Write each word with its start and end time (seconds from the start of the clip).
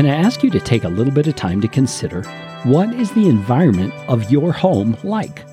can 0.00 0.08
I 0.08 0.16
ask 0.16 0.42
you 0.42 0.48
to 0.52 0.60
take 0.60 0.84
a 0.84 0.88
little 0.88 1.12
bit 1.12 1.26
of 1.26 1.36
time 1.36 1.60
to 1.60 1.68
consider 1.68 2.22
what 2.64 2.90
is 2.94 3.12
the 3.12 3.28
environment 3.28 3.92
of 4.08 4.30
your 4.32 4.50
home 4.50 4.96
like? 5.04 5.44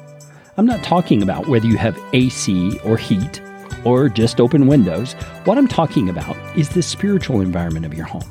I'm 0.56 0.66
not 0.66 0.86
talking 0.86 1.22
about 1.22 1.50
whether 1.50 1.68
you 1.68 1.76
have 1.76 2.00
AC 2.14 2.80
or 2.86 2.96
heat 2.96 3.42
or 3.84 4.08
just 4.08 4.40
open 4.40 4.66
windows. 4.66 5.16
What 5.44 5.58
I'm 5.58 5.68
talking 5.68 6.08
about 6.08 6.38
is 6.58 6.70
the 6.70 6.82
spiritual 6.82 7.42
environment 7.42 7.86
of 7.86 7.94
your 7.94 8.06
home. 8.06 8.24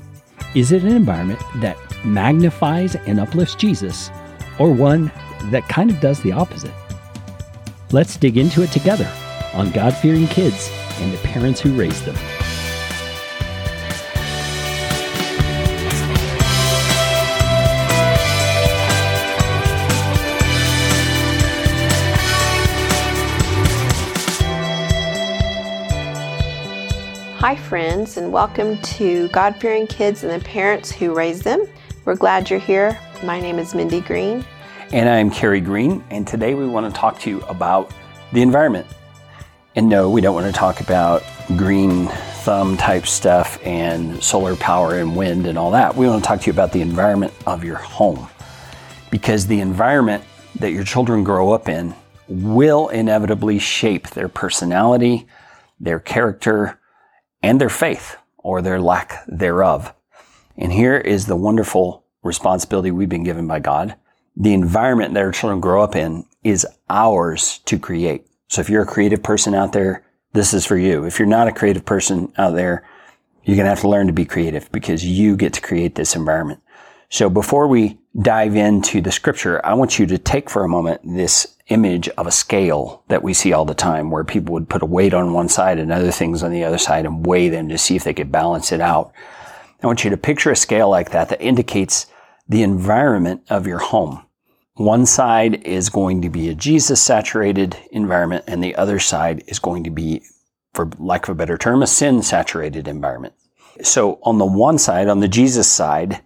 Is 0.54 0.72
it 0.72 0.84
an 0.84 0.96
environment 0.96 1.42
that 1.56 1.76
magnifies 2.02 2.94
and 2.94 3.20
uplifts 3.20 3.54
Jesus 3.54 4.10
or 4.58 4.72
one 4.72 5.12
that 5.50 5.68
kind 5.68 5.90
of 5.90 6.00
does 6.00 6.22
the 6.22 6.32
opposite? 6.32 6.72
Let's 7.92 8.16
dig 8.16 8.38
into 8.38 8.62
it 8.62 8.72
together 8.72 9.12
on 9.52 9.70
God 9.70 9.94
fearing 9.94 10.28
kids 10.28 10.70
and 10.98 11.12
the 11.12 11.18
parents 11.18 11.60
who 11.60 11.76
raise 11.78 12.02
them. 12.06 12.16
Hi, 27.46 27.54
friends, 27.54 28.16
and 28.16 28.32
welcome 28.32 28.76
to 28.78 29.28
God 29.28 29.54
Fearing 29.60 29.86
Kids 29.86 30.24
and 30.24 30.32
the 30.32 30.44
Parents 30.44 30.90
Who 30.90 31.14
Raise 31.14 31.42
Them. 31.42 31.64
We're 32.04 32.16
glad 32.16 32.50
you're 32.50 32.58
here. 32.58 32.98
My 33.22 33.40
name 33.40 33.60
is 33.60 33.72
Mindy 33.72 34.00
Green. 34.00 34.44
And 34.92 35.08
I'm 35.08 35.30
Carey 35.30 35.60
Green, 35.60 36.02
and 36.10 36.26
today 36.26 36.54
we 36.54 36.66
want 36.66 36.92
to 36.92 37.00
talk 37.00 37.20
to 37.20 37.30
you 37.30 37.42
about 37.42 37.92
the 38.32 38.42
environment. 38.42 38.88
And 39.76 39.88
no, 39.88 40.10
we 40.10 40.20
don't 40.20 40.34
want 40.34 40.52
to 40.52 40.52
talk 40.52 40.80
about 40.80 41.22
green 41.56 42.08
thumb 42.42 42.76
type 42.76 43.06
stuff 43.06 43.64
and 43.64 44.20
solar 44.20 44.56
power 44.56 44.98
and 44.98 45.14
wind 45.14 45.46
and 45.46 45.56
all 45.56 45.70
that. 45.70 45.94
We 45.94 46.08
want 46.08 46.24
to 46.24 46.26
talk 46.26 46.40
to 46.40 46.46
you 46.46 46.52
about 46.52 46.72
the 46.72 46.80
environment 46.80 47.32
of 47.46 47.62
your 47.62 47.76
home. 47.76 48.28
Because 49.08 49.46
the 49.46 49.60
environment 49.60 50.24
that 50.56 50.72
your 50.72 50.82
children 50.82 51.22
grow 51.22 51.52
up 51.52 51.68
in 51.68 51.94
will 52.26 52.88
inevitably 52.88 53.60
shape 53.60 54.10
their 54.10 54.28
personality, 54.28 55.28
their 55.78 56.00
character, 56.00 56.80
and 57.42 57.60
their 57.60 57.68
faith 57.68 58.16
or 58.38 58.62
their 58.62 58.80
lack 58.80 59.24
thereof. 59.26 59.92
And 60.56 60.72
here 60.72 60.96
is 60.96 61.26
the 61.26 61.36
wonderful 61.36 62.04
responsibility 62.22 62.90
we've 62.90 63.08
been 63.08 63.24
given 63.24 63.46
by 63.46 63.60
God. 63.60 63.96
The 64.36 64.54
environment 64.54 65.14
that 65.14 65.22
our 65.22 65.32
children 65.32 65.60
grow 65.60 65.82
up 65.82 65.96
in 65.96 66.24
is 66.42 66.66
ours 66.88 67.58
to 67.66 67.78
create. 67.78 68.26
So 68.48 68.60
if 68.60 68.70
you're 68.70 68.82
a 68.82 68.86
creative 68.86 69.22
person 69.22 69.54
out 69.54 69.72
there, 69.72 70.04
this 70.32 70.54
is 70.54 70.66
for 70.66 70.76
you. 70.76 71.04
If 71.04 71.18
you're 71.18 71.26
not 71.26 71.48
a 71.48 71.52
creative 71.52 71.84
person 71.84 72.32
out 72.36 72.54
there, 72.54 72.86
you're 73.44 73.56
going 73.56 73.64
to 73.64 73.70
have 73.70 73.80
to 73.80 73.88
learn 73.88 74.06
to 74.08 74.12
be 74.12 74.24
creative 74.24 74.70
because 74.72 75.04
you 75.04 75.36
get 75.36 75.52
to 75.54 75.60
create 75.60 75.94
this 75.94 76.14
environment. 76.14 76.60
So 77.08 77.30
before 77.30 77.68
we 77.68 77.98
dive 78.20 78.56
into 78.56 79.00
the 79.00 79.12
scripture, 79.12 79.64
I 79.64 79.74
want 79.74 79.98
you 79.98 80.06
to 80.06 80.18
take 80.18 80.50
for 80.50 80.64
a 80.64 80.68
moment 80.68 81.00
this 81.04 81.55
image 81.68 82.08
of 82.10 82.26
a 82.26 82.32
scale 82.32 83.02
that 83.08 83.22
we 83.22 83.34
see 83.34 83.52
all 83.52 83.64
the 83.64 83.74
time 83.74 84.10
where 84.10 84.24
people 84.24 84.52
would 84.52 84.68
put 84.68 84.82
a 84.82 84.86
weight 84.86 85.12
on 85.12 85.32
one 85.32 85.48
side 85.48 85.78
and 85.78 85.90
other 85.90 86.12
things 86.12 86.42
on 86.42 86.52
the 86.52 86.64
other 86.64 86.78
side 86.78 87.04
and 87.04 87.26
weigh 87.26 87.48
them 87.48 87.68
to 87.68 87.78
see 87.78 87.96
if 87.96 88.04
they 88.04 88.14
could 88.14 88.30
balance 88.30 88.70
it 88.70 88.80
out. 88.80 89.12
I 89.82 89.86
want 89.86 90.04
you 90.04 90.10
to 90.10 90.16
picture 90.16 90.50
a 90.50 90.56
scale 90.56 90.88
like 90.88 91.10
that 91.10 91.28
that 91.28 91.40
indicates 91.40 92.06
the 92.48 92.62
environment 92.62 93.42
of 93.50 93.66
your 93.66 93.78
home. 93.78 94.24
One 94.74 95.06
side 95.06 95.66
is 95.66 95.88
going 95.88 96.22
to 96.22 96.30
be 96.30 96.48
a 96.48 96.54
Jesus 96.54 97.02
saturated 97.02 97.76
environment 97.90 98.44
and 98.46 98.62
the 98.62 98.76
other 98.76 98.98
side 98.98 99.42
is 99.48 99.58
going 99.58 99.84
to 99.84 99.90
be, 99.90 100.22
for 100.74 100.90
lack 100.98 101.24
of 101.24 101.30
a 101.30 101.34
better 101.34 101.58
term, 101.58 101.82
a 101.82 101.86
sin 101.86 102.22
saturated 102.22 102.86
environment. 102.86 103.34
So 103.82 104.20
on 104.22 104.38
the 104.38 104.46
one 104.46 104.78
side, 104.78 105.08
on 105.08 105.20
the 105.20 105.28
Jesus 105.28 105.70
side, 105.70 106.22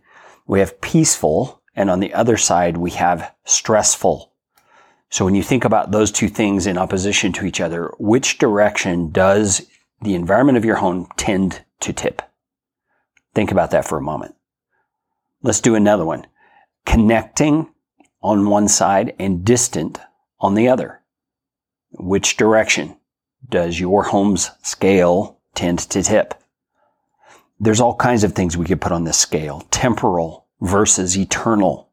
we 0.46 0.58
have 0.61 0.80
peaceful 0.80 1.62
and 1.74 1.91
on 1.91 2.00
the 2.00 2.12
other 2.12 2.36
side, 2.36 2.77
we 2.77 2.91
have 2.91 3.33
stressful 3.44 4.30
so 5.11 5.25
when 5.25 5.34
you 5.34 5.42
think 5.42 5.64
about 5.64 5.90
those 5.90 6.12
two 6.12 6.29
things 6.29 6.68
in 6.68 6.79
opposition 6.79 7.33
to 7.34 7.45
each 7.45 7.61
other, 7.61 7.92
which 7.98 8.39
direction 8.39 9.11
does 9.11 9.67
the 10.01 10.14
environment 10.14 10.57
of 10.57 10.64
your 10.64 10.77
home 10.77 11.08
tend 11.17 11.64
to 11.80 11.92
tip? 11.92 12.23
Think 13.34 13.51
about 13.51 13.73
that 13.73 13.86
for 13.86 13.98
a 13.98 14.02
moment. 14.02 14.36
Let's 15.42 15.61
do 15.61 15.74
another 15.74 16.05
one. 16.05 16.27
Connecting 16.86 17.68
on 18.23 18.48
one 18.48 18.68
side 18.68 19.14
and 19.18 19.45
distant 19.45 19.98
on 20.39 20.55
the 20.55 20.68
other. 20.68 21.01
Which 21.92 22.36
direction 22.36 22.96
does 23.48 23.80
your 23.80 24.05
home's 24.05 24.51
scale 24.63 25.40
tend 25.55 25.80
to 25.80 26.02
tip? 26.02 26.34
There's 27.58 27.80
all 27.80 27.96
kinds 27.96 28.23
of 28.23 28.33
things 28.33 28.57
we 28.57 28.64
could 28.64 28.80
put 28.80 28.92
on 28.92 29.05
this 29.05 29.18
scale. 29.18 29.67
Temporal 29.70 30.46
versus 30.61 31.18
eternal 31.18 31.89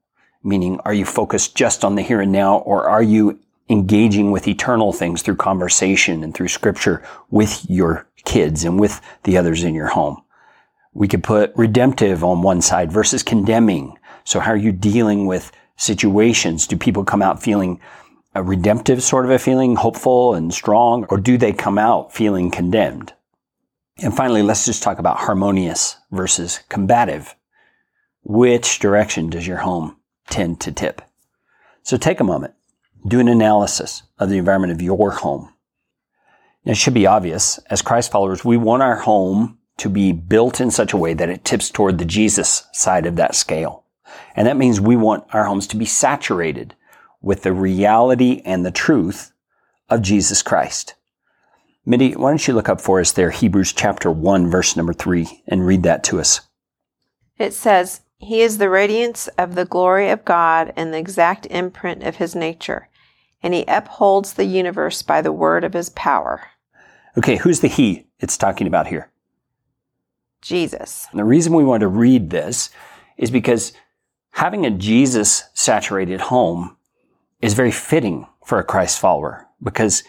Meaning, 0.48 0.80
are 0.86 0.94
you 0.94 1.04
focused 1.04 1.56
just 1.56 1.84
on 1.84 1.96
the 1.96 2.02
here 2.02 2.22
and 2.22 2.32
now, 2.32 2.60
or 2.60 2.88
are 2.88 3.04
you 3.04 3.38
engaging 3.70 4.32
with 4.32 4.48
eternal 4.48 4.94
things 4.94 5.22
through 5.22 5.36
conversation 5.36 6.24
and 6.24 6.34
through 6.34 6.48
scripture 6.48 7.04
with 7.30 7.70
your 7.70 8.08
kids 8.24 8.64
and 8.64 8.80
with 8.80 9.02
the 9.24 9.38
others 9.38 9.66
in 9.66 9.76
your 9.76 9.88
home? 9.88 10.24
We 10.94 11.10
could 11.10 11.22
put 11.22 11.52
redemptive 11.58 12.24
on 12.24 12.44
one 12.44 12.62
side 12.62 12.94
versus 12.94 13.24
condemning. 13.24 13.98
So 14.24 14.40
how 14.40 14.52
are 14.52 14.56
you 14.56 14.72
dealing 14.72 15.26
with 15.26 15.52
situations? 15.76 16.66
Do 16.66 16.78
people 16.78 17.04
come 17.04 17.22
out 17.22 17.44
feeling 17.44 17.82
a 18.34 18.42
redemptive 18.42 19.04
sort 19.04 19.26
of 19.26 19.32
a 19.32 19.40
feeling, 19.40 19.76
hopeful 19.76 20.34
and 20.34 20.54
strong, 20.54 21.06
or 21.10 21.18
do 21.18 21.38
they 21.38 21.52
come 21.52 21.78
out 21.78 22.14
feeling 22.14 22.52
condemned? 22.52 23.12
And 23.98 24.16
finally, 24.16 24.44
let's 24.44 24.66
just 24.66 24.82
talk 24.82 24.98
about 24.98 25.18
harmonious 25.18 25.98
versus 26.10 26.62
combative. 26.70 27.36
Which 28.24 28.80
direction 28.80 29.30
does 29.30 29.46
your 29.46 29.58
home 29.58 29.97
tend 30.30 30.60
to 30.62 30.72
tip. 30.72 31.02
So 31.84 31.98
take 31.98 32.20
a 32.20 32.26
moment, 32.26 32.54
do 33.08 33.20
an 33.20 33.28
analysis 33.28 34.04
of 34.20 34.30
the 34.30 34.38
environment 34.38 34.74
of 34.74 34.82
your 34.82 35.12
home. 35.12 35.54
Now, 36.66 36.74
it 36.74 36.78
should 36.78 36.94
be 36.94 37.08
obvious, 37.08 37.60
as 37.70 37.82
Christ 37.82 38.12
followers, 38.12 38.44
we 38.44 38.58
want 38.58 38.84
our 38.84 38.98
home 38.98 39.58
to 39.78 39.90
be 39.90 40.12
built 40.12 40.60
in 40.60 40.72
such 40.72 40.92
a 40.92 40.98
way 40.98 41.14
that 41.14 41.30
it 41.30 41.46
tips 41.46 41.70
toward 41.70 41.98
the 41.98 42.06
Jesus 42.06 42.68
side 42.74 43.06
of 43.06 43.16
that 43.16 43.36
scale. 43.36 43.86
And 44.36 44.48
that 44.48 44.58
means 44.58 44.82
we 44.82 44.96
want 44.96 45.24
our 45.34 45.46
homes 45.46 45.68
to 45.68 45.78
be 45.78 45.86
saturated 45.86 46.76
with 47.22 47.44
the 47.44 47.54
reality 47.54 48.42
and 48.44 48.66
the 48.66 48.72
truth 48.72 49.32
of 49.90 50.02
Jesus 50.02 50.42
Christ. 50.42 50.96
Mindy, 51.86 52.16
why 52.16 52.32
don't 52.32 52.46
you 52.46 52.54
look 52.54 52.68
up 52.68 52.82
for 52.82 53.00
us 53.00 53.14
there, 53.14 53.32
Hebrews 53.32 53.72
chapter 53.72 54.12
1, 54.12 54.50
verse 54.50 54.76
number 54.76 54.94
3, 54.94 55.44
and 55.48 55.66
read 55.66 55.84
that 55.84 56.04
to 56.06 56.20
us. 56.20 56.42
It 57.38 57.54
says, 57.54 58.02
he 58.20 58.42
is 58.42 58.58
the 58.58 58.70
radiance 58.70 59.28
of 59.38 59.56
the 59.56 59.66
glory 59.66 60.10
of 60.10 60.26
God 60.26 60.74
and 60.76 60.94
the 60.94 60.98
exact 60.98 61.46
imprint 61.48 62.04
of 62.04 62.18
his 62.18 62.36
nature, 62.36 62.90
and 63.44 63.54
he 63.54 63.64
upholds 63.68 64.34
the 64.34 64.46
universe 64.46 65.02
by 65.02 65.22
the 65.22 65.32
word 65.32 65.64
of 65.64 65.74
his 65.74 65.90
power. 65.90 66.48
Okay, 67.18 67.38
who's 67.38 67.60
the 67.60 67.68
he 67.68 68.08
it's 68.20 68.38
talking 68.38 68.68
about 68.68 68.88
here? 68.88 69.12
Jesus. 70.42 71.08
And 71.12 71.20
the 71.20 71.26
reason 71.26 71.54
we 71.54 71.64
want 71.64 71.82
to 71.82 71.88
read 71.88 72.30
this 72.30 72.70
is 73.18 73.32
because 73.32 73.74
having 74.32 74.66
a 74.66 74.72
Jesus 74.72 75.46
saturated 75.54 76.22
home 76.22 76.78
is 77.42 77.54
very 77.54 77.72
fitting 77.72 78.28
for 78.46 78.60
a 78.60 78.64
Christ 78.64 79.00
follower 79.00 79.48
because 79.62 80.04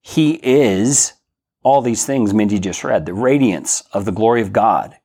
he 0.00 0.40
is 0.42 1.14
all 1.62 1.80
these 1.80 2.04
things 2.04 2.34
Mindy 2.34 2.58
just 2.58 2.84
read, 2.84 3.06
the 3.06 3.14
radiance 3.14 3.82
of 3.92 4.04
the 4.04 4.12
glory 4.12 4.42
of 4.42 4.52
God. 4.52 4.96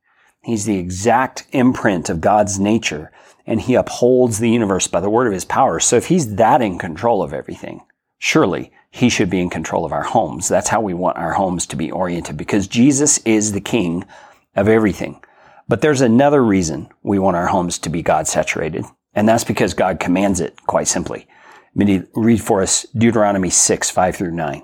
He's 0.42 0.66
the 0.66 0.78
exact 0.78 1.46
imprint 1.52 2.10
of 2.10 2.22
God's 2.22 2.60
nature, 2.60 3.12
and 3.46 3.60
he 3.62 3.76
upholds 3.76 4.40
the 4.40 4.50
universe 4.50 4.88
by 4.88 5.00
the 5.00 5.10
word 5.10 5.28
of 5.28 5.34
his 5.34 5.46
power. 5.46 5.80
So 5.80 5.96
if 5.98 6.08
he's 6.08 6.36
that 6.36 6.62
in 6.62 6.80
control 6.80 7.22
of 7.22 7.34
everything, 7.34 7.82
surely 8.18 8.72
he 8.92 9.10
should 9.10 9.30
be 9.30 9.42
in 9.42 9.50
control 9.50 9.86
of 9.86 9.92
our 9.92 10.04
homes. 10.04 10.48
That's 10.48 10.70
how 10.70 10.82
we 10.82 10.94
want 10.94 11.18
our 11.18 11.34
homes 11.34 11.66
to 11.68 11.76
be 11.76 11.92
oriented 11.92 12.38
because 12.38 12.68
Jesus 12.68 13.18
is 13.20 13.52
the 13.52 13.62
king 13.62 14.06
of 14.56 14.68
everything. 14.68 15.22
But 15.68 15.82
there's 15.82 16.02
another 16.02 16.44
reason 16.44 16.90
we 17.04 17.20
want 17.20 17.38
our 17.38 17.48
homes 17.48 17.78
to 17.80 17.90
be 17.90 18.02
God 18.02 18.28
saturated, 18.28 18.86
and 19.14 19.28
that's 19.28 19.44
because 19.44 19.74
God 19.74 20.00
commands 20.00 20.40
it 20.40 20.66
quite 20.66 20.88
simply. 20.88 21.28
read 21.76 22.42
for 22.42 22.64
us 22.64 22.88
Deuteronomy 22.98 23.52
6, 23.52 23.90
5 23.90 24.16
through 24.16 24.32
9. 24.32 24.64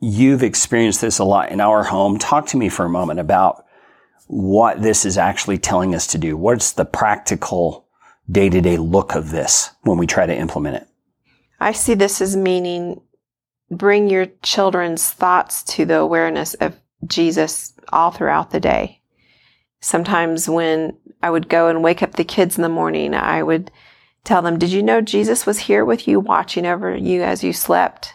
You've 0.00 0.42
experienced 0.42 1.00
this 1.00 1.18
a 1.18 1.24
lot 1.24 1.50
in 1.50 1.60
our 1.60 1.82
home. 1.82 2.18
Talk 2.18 2.46
to 2.48 2.56
me 2.56 2.68
for 2.68 2.84
a 2.84 2.90
moment 2.90 3.18
about 3.18 3.64
what 4.26 4.82
this 4.82 5.06
is 5.06 5.16
actually 5.16 5.58
telling 5.58 5.94
us 5.94 6.06
to 6.08 6.18
do. 6.18 6.36
What's 6.36 6.72
the 6.72 6.84
practical 6.84 7.86
day 8.30 8.50
to 8.50 8.60
day 8.60 8.76
look 8.76 9.14
of 9.14 9.30
this 9.30 9.70
when 9.82 9.98
we 9.98 10.06
try 10.06 10.26
to 10.26 10.36
implement 10.36 10.76
it? 10.76 10.88
I 11.60 11.72
see 11.72 11.94
this 11.94 12.20
as 12.20 12.36
meaning 12.36 13.00
bring 13.70 14.10
your 14.10 14.26
children's 14.42 15.10
thoughts 15.10 15.62
to 15.62 15.84
the 15.84 15.98
awareness 15.98 16.54
of 16.54 16.78
Jesus 17.06 17.72
all 17.92 18.10
throughout 18.10 18.50
the 18.50 18.60
day. 18.60 19.00
Sometimes 19.80 20.48
when 20.48 20.96
I 21.22 21.30
would 21.30 21.48
go 21.48 21.68
and 21.68 21.82
wake 21.82 22.02
up 22.02 22.14
the 22.14 22.24
kids 22.24 22.56
in 22.56 22.62
the 22.62 22.68
morning, 22.68 23.14
I 23.14 23.42
would 23.42 23.70
tell 24.24 24.42
them, 24.42 24.58
Did 24.58 24.72
you 24.72 24.82
know 24.82 25.00
Jesus 25.00 25.46
was 25.46 25.60
here 25.60 25.84
with 25.84 26.06
you, 26.06 26.20
watching 26.20 26.66
over 26.66 26.94
you 26.94 27.22
as 27.22 27.42
you 27.42 27.52
slept? 27.52 28.12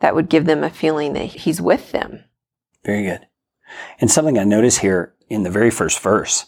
That 0.00 0.14
would 0.14 0.28
give 0.28 0.46
them 0.46 0.64
a 0.64 0.70
feeling 0.70 1.12
that 1.14 1.26
He's 1.26 1.60
with 1.60 1.92
them. 1.92 2.24
Very 2.84 3.04
good. 3.04 3.26
And 4.00 4.10
something 4.10 4.38
I 4.38 4.44
notice 4.44 4.78
here 4.78 5.14
in 5.28 5.42
the 5.42 5.50
very 5.50 5.70
first 5.70 6.00
verse, 6.00 6.46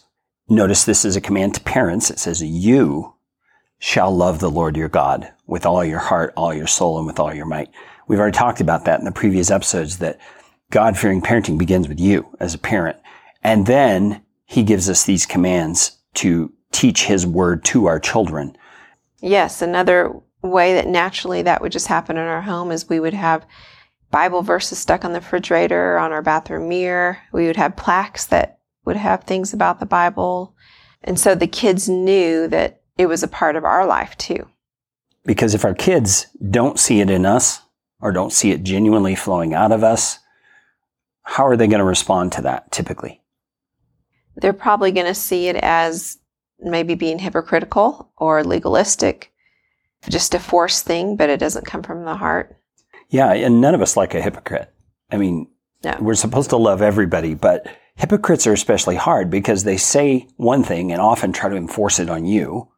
notice 0.49 0.83
this 0.83 1.05
is 1.05 1.15
a 1.15 1.21
command 1.21 1.55
to 1.55 1.61
parents. 1.61 2.09
It 2.09 2.19
says, 2.19 2.41
You 2.41 3.15
shall 3.79 4.15
love 4.15 4.39
the 4.39 4.51
Lord 4.51 4.75
your 4.75 4.89
God 4.89 5.31
with 5.45 5.65
all 5.65 5.83
your 5.83 5.99
heart, 5.99 6.33
all 6.35 6.53
your 6.53 6.67
soul, 6.67 6.97
and 6.97 7.07
with 7.07 7.19
all 7.19 7.33
your 7.33 7.45
might. 7.45 7.69
We've 8.07 8.19
already 8.19 8.35
talked 8.37 8.61
about 8.61 8.85
that 8.85 8.99
in 8.99 9.05
the 9.05 9.11
previous 9.11 9.51
episodes 9.51 9.99
that 9.99 10.19
God 10.71 10.97
fearing 10.97 11.21
parenting 11.21 11.57
begins 11.57 11.87
with 11.87 11.99
you 11.99 12.35
as 12.39 12.53
a 12.53 12.59
parent. 12.59 12.97
And 13.43 13.65
then 13.65 14.23
he 14.45 14.63
gives 14.63 14.89
us 14.89 15.03
these 15.03 15.25
commands 15.25 15.97
to 16.15 16.51
teach 16.71 17.05
his 17.05 17.25
word 17.25 17.63
to 17.65 17.85
our 17.85 17.99
children. 17.99 18.57
Yes, 19.21 19.61
another 19.61 20.13
way 20.47 20.73
that 20.73 20.87
naturally 20.87 21.41
that 21.43 21.61
would 21.61 21.71
just 21.71 21.87
happen 21.87 22.17
in 22.17 22.23
our 22.23 22.41
home 22.41 22.71
is 22.71 22.89
we 22.89 22.99
would 22.99 23.13
have 23.13 23.45
Bible 24.11 24.43
verses 24.43 24.77
stuck 24.77 25.03
on 25.03 25.13
the 25.13 25.19
refrigerator, 25.19 25.97
on 25.97 26.11
our 26.11 26.21
bathroom 26.21 26.69
mirror. 26.69 27.19
We 27.31 27.47
would 27.47 27.55
have 27.55 27.75
plaques 27.75 28.25
that 28.27 28.59
would 28.85 28.95
have 28.95 29.23
things 29.23 29.53
about 29.53 29.79
the 29.79 29.85
Bible. 29.85 30.55
And 31.03 31.19
so 31.19 31.33
the 31.33 31.47
kids 31.47 31.89
knew 31.89 32.47
that 32.49 32.81
it 32.97 33.07
was 33.07 33.23
a 33.23 33.27
part 33.27 33.55
of 33.55 33.63
our 33.63 33.85
life 33.87 34.15
too. 34.17 34.47
Because 35.25 35.55
if 35.55 35.65
our 35.65 35.73
kids 35.73 36.27
don't 36.51 36.79
see 36.79 36.99
it 36.99 37.09
in 37.09 37.25
us 37.25 37.61
or 38.01 38.11
don't 38.11 38.33
see 38.33 38.51
it 38.51 38.63
genuinely 38.63 39.15
flowing 39.15 39.53
out 39.53 39.71
of 39.71 39.83
us, 39.83 40.19
how 41.23 41.47
are 41.47 41.57
they 41.57 41.67
going 41.67 41.79
to 41.79 41.85
respond 41.85 42.33
to 42.33 42.41
that 42.41 42.71
typically? 42.71 43.21
They're 44.35 44.53
probably 44.53 44.91
going 44.91 45.07
to 45.07 45.13
see 45.13 45.47
it 45.47 45.55
as 45.55 46.17
maybe 46.59 46.95
being 46.95 47.19
hypocritical 47.19 48.11
or 48.17 48.43
legalistic, 48.43 49.32
just 50.09 50.33
a 50.33 50.39
forced 50.39 50.85
thing, 50.85 51.15
but 51.15 51.29
it 51.29 51.39
doesn't 51.39 51.65
come 51.65 51.83
from 51.83 52.05
the 52.05 52.15
heart. 52.15 52.57
Yeah, 53.09 53.31
and 53.31 53.61
none 53.61 53.75
of 53.75 53.81
us 53.81 53.97
like 53.97 54.13
a 54.13 54.21
hypocrite. 54.21 54.73
I 55.11 55.17
mean, 55.17 55.47
no. 55.83 55.97
we're 55.99 56.15
supposed 56.15 56.49
to 56.51 56.57
love 56.57 56.81
everybody, 56.81 57.35
but 57.35 57.67
hypocrites 57.95 58.47
are 58.47 58.53
especially 58.53 58.95
hard 58.95 59.29
because 59.29 59.63
they 59.63 59.77
say 59.77 60.27
one 60.37 60.63
thing 60.63 60.91
and 60.91 61.01
often 61.01 61.31
try 61.31 61.49
to 61.49 61.55
enforce 61.55 61.99
it 61.99 62.09
on 62.09 62.25
you, 62.25 62.69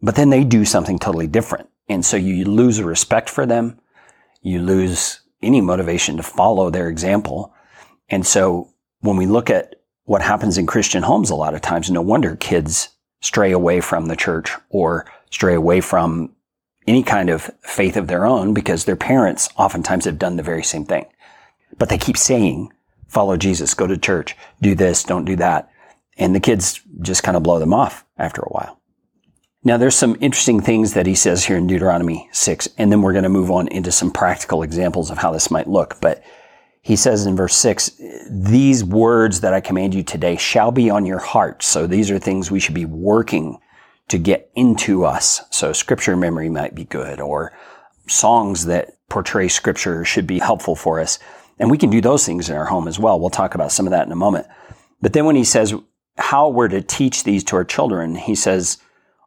but 0.00 0.14
then 0.14 0.30
they 0.30 0.44
do 0.44 0.64
something 0.64 0.98
totally 0.98 1.26
different. 1.26 1.68
And 1.88 2.04
so 2.04 2.16
you 2.16 2.44
lose 2.44 2.80
respect 2.82 3.28
for 3.28 3.46
them. 3.46 3.78
You 4.42 4.60
lose 4.60 5.20
any 5.42 5.60
motivation 5.60 6.16
to 6.16 6.22
follow 6.22 6.70
their 6.70 6.88
example. 6.88 7.54
And 8.08 8.26
so 8.26 8.70
when 9.00 9.16
we 9.16 9.26
look 9.26 9.50
at 9.50 9.76
what 10.04 10.22
happens 10.22 10.58
in 10.58 10.66
Christian 10.66 11.02
homes 11.02 11.30
a 11.30 11.34
lot 11.34 11.54
of 11.54 11.60
times, 11.60 11.90
no 11.90 12.02
wonder 12.02 12.36
kids 12.36 12.90
stray 13.20 13.52
away 13.52 13.80
from 13.80 14.06
the 14.06 14.16
church 14.16 14.52
or 14.70 15.06
stray 15.30 15.54
away 15.54 15.80
from 15.80 16.34
any 16.88 17.02
kind 17.02 17.28
of 17.28 17.50
faith 17.60 17.96
of 17.96 18.06
their 18.06 18.24
own 18.24 18.54
because 18.54 18.84
their 18.84 18.96
parents 18.96 19.48
oftentimes 19.56 20.06
have 20.06 20.18
done 20.18 20.36
the 20.36 20.42
very 20.42 20.64
same 20.64 20.86
thing. 20.86 21.06
But 21.76 21.90
they 21.90 21.98
keep 21.98 22.16
saying, 22.16 22.72
follow 23.06 23.36
Jesus, 23.36 23.74
go 23.74 23.86
to 23.86 23.98
church, 23.98 24.34
do 24.62 24.74
this, 24.74 25.04
don't 25.04 25.26
do 25.26 25.36
that. 25.36 25.70
And 26.16 26.34
the 26.34 26.40
kids 26.40 26.80
just 27.02 27.22
kind 27.22 27.36
of 27.36 27.42
blow 27.42 27.58
them 27.58 27.74
off 27.74 28.04
after 28.16 28.40
a 28.40 28.48
while. 28.48 28.80
Now, 29.62 29.76
there's 29.76 29.96
some 29.96 30.16
interesting 30.20 30.60
things 30.60 30.94
that 30.94 31.06
he 31.06 31.14
says 31.14 31.44
here 31.44 31.56
in 31.56 31.66
Deuteronomy 31.66 32.28
6, 32.32 32.68
and 32.78 32.90
then 32.90 33.02
we're 33.02 33.12
going 33.12 33.24
to 33.24 33.28
move 33.28 33.50
on 33.50 33.68
into 33.68 33.92
some 33.92 34.10
practical 34.10 34.62
examples 34.62 35.10
of 35.10 35.18
how 35.18 35.30
this 35.30 35.50
might 35.50 35.68
look. 35.68 36.00
But 36.00 36.22
he 36.80 36.96
says 36.96 37.26
in 37.26 37.36
verse 37.36 37.56
6, 37.56 38.00
These 38.30 38.82
words 38.82 39.40
that 39.40 39.52
I 39.52 39.60
command 39.60 39.94
you 39.94 40.02
today 40.02 40.36
shall 40.36 40.70
be 40.70 40.88
on 40.88 41.04
your 41.04 41.18
heart. 41.18 41.62
So 41.62 41.86
these 41.86 42.10
are 42.10 42.18
things 42.18 42.50
we 42.50 42.60
should 42.60 42.74
be 42.74 42.86
working 42.86 43.58
to 44.08 44.18
get 44.18 44.50
into 44.54 45.04
us. 45.04 45.42
So 45.50 45.72
scripture 45.72 46.16
memory 46.16 46.48
might 46.48 46.74
be 46.74 46.84
good, 46.84 47.20
or 47.20 47.52
songs 48.06 48.66
that 48.66 48.92
portray 49.08 49.48
scripture 49.48 50.04
should 50.04 50.26
be 50.26 50.38
helpful 50.38 50.74
for 50.74 51.00
us. 51.00 51.18
And 51.58 51.70
we 51.70 51.78
can 51.78 51.90
do 51.90 52.00
those 52.00 52.24
things 52.24 52.48
in 52.48 52.56
our 52.56 52.66
home 52.66 52.88
as 52.88 52.98
well. 52.98 53.18
We'll 53.18 53.30
talk 53.30 53.54
about 53.54 53.72
some 53.72 53.86
of 53.86 53.90
that 53.90 54.06
in 54.06 54.12
a 54.12 54.16
moment. 54.16 54.46
But 55.00 55.12
then 55.12 55.24
when 55.24 55.36
he 55.36 55.44
says 55.44 55.74
how 56.16 56.48
we're 56.48 56.68
to 56.68 56.82
teach 56.82 57.24
these 57.24 57.44
to 57.44 57.56
our 57.56 57.64
children, 57.64 58.14
he 58.14 58.34
says 58.34 58.78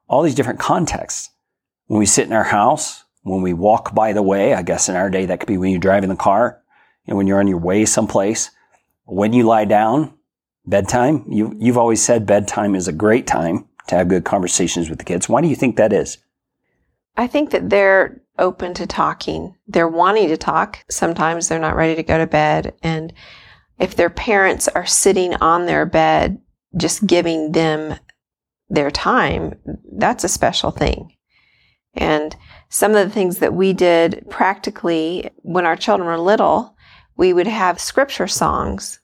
all 0.08 0.24
these 0.24 0.36
different 0.36 0.60
contexts. 0.60 1.30
When 1.88 2.00
we 2.00 2.06
sit 2.06 2.28
in 2.28 2.34
our 2.34 2.44
house, 2.44 3.04
when 3.24 3.42
we 3.42 3.54
walk 3.54 3.94
by 3.94 4.14
the 4.14 4.24
way, 4.24 4.54
I 4.54 4.62
guess 4.62 4.90
in 4.90 4.96
our 4.96 5.10
day 5.10 5.26
that 5.26 5.40
could 5.40 5.48
be 5.48 5.58
when 5.58 5.72
you 5.72 5.80
drive 5.80 6.04
in 6.04 6.10
the 6.10 6.16
car, 6.16 6.62
and 7.08 7.18
when 7.18 7.28
you're 7.28 7.40
on 7.40 7.48
your 7.48 7.58
way 7.58 7.86
someplace, 7.86 8.52
when 9.06 9.34
you 9.34 9.44
lie 9.44 9.66
down, 9.66 10.14
bedtime, 10.66 11.26
you, 11.28 11.56
you've 11.60 11.78
always 11.78 12.02
said 12.02 12.26
bedtime 12.26 12.76
is 12.76 12.88
a 12.88 12.94
great 12.94 13.28
time 13.28 13.68
to 13.88 13.96
have 13.96 14.08
good 14.08 14.26
conversations 14.26 14.90
with 14.90 15.00
the 15.00 15.06
kids. 15.06 15.28
Why 15.28 15.42
do 15.42 15.48
you 15.48 15.56
think 15.56 15.76
that 15.76 15.94
is? 15.94 16.18
I 17.18 17.28
think 17.28 17.52
that 17.52 17.70
they're 17.70 18.22
open 18.40 18.74
to 18.76 18.88
talking. 18.88 19.56
They're 19.68 19.88
wanting 19.88 20.30
to 20.30 20.38
talk. 20.38 20.84
Sometimes 20.90 21.48
they're 21.48 21.60
not 21.60 21.76
ready 21.76 21.96
to 21.96 22.04
go 22.04 22.18
to 22.18 22.28
bed. 22.28 22.74
And 22.82 23.14
if 23.80 23.96
their 23.96 24.10
parents 24.10 24.68
are 24.70 24.86
sitting 24.86 25.36
on 25.36 25.66
their 25.66 25.86
bed, 25.86 26.40
just 26.78 27.06
giving 27.06 27.52
them 27.52 27.96
their 28.70 28.92
time, 28.92 29.56
that's 29.98 30.24
a 30.24 30.30
special 30.30 30.72
thing. 30.72 31.16
And 31.94 32.36
some 32.70 32.96
of 32.96 33.06
the 33.06 33.14
things 33.14 33.40
that 33.40 33.54
we 33.54 33.74
did 33.74 34.26
practically 34.30 35.30
when 35.38 35.66
our 35.66 35.76
children 35.76 36.08
were 36.08 36.18
little 36.18 36.76
we 37.22 37.34
would 37.34 37.48
have 37.48 37.80
scripture 37.80 38.28
songs 38.28 39.01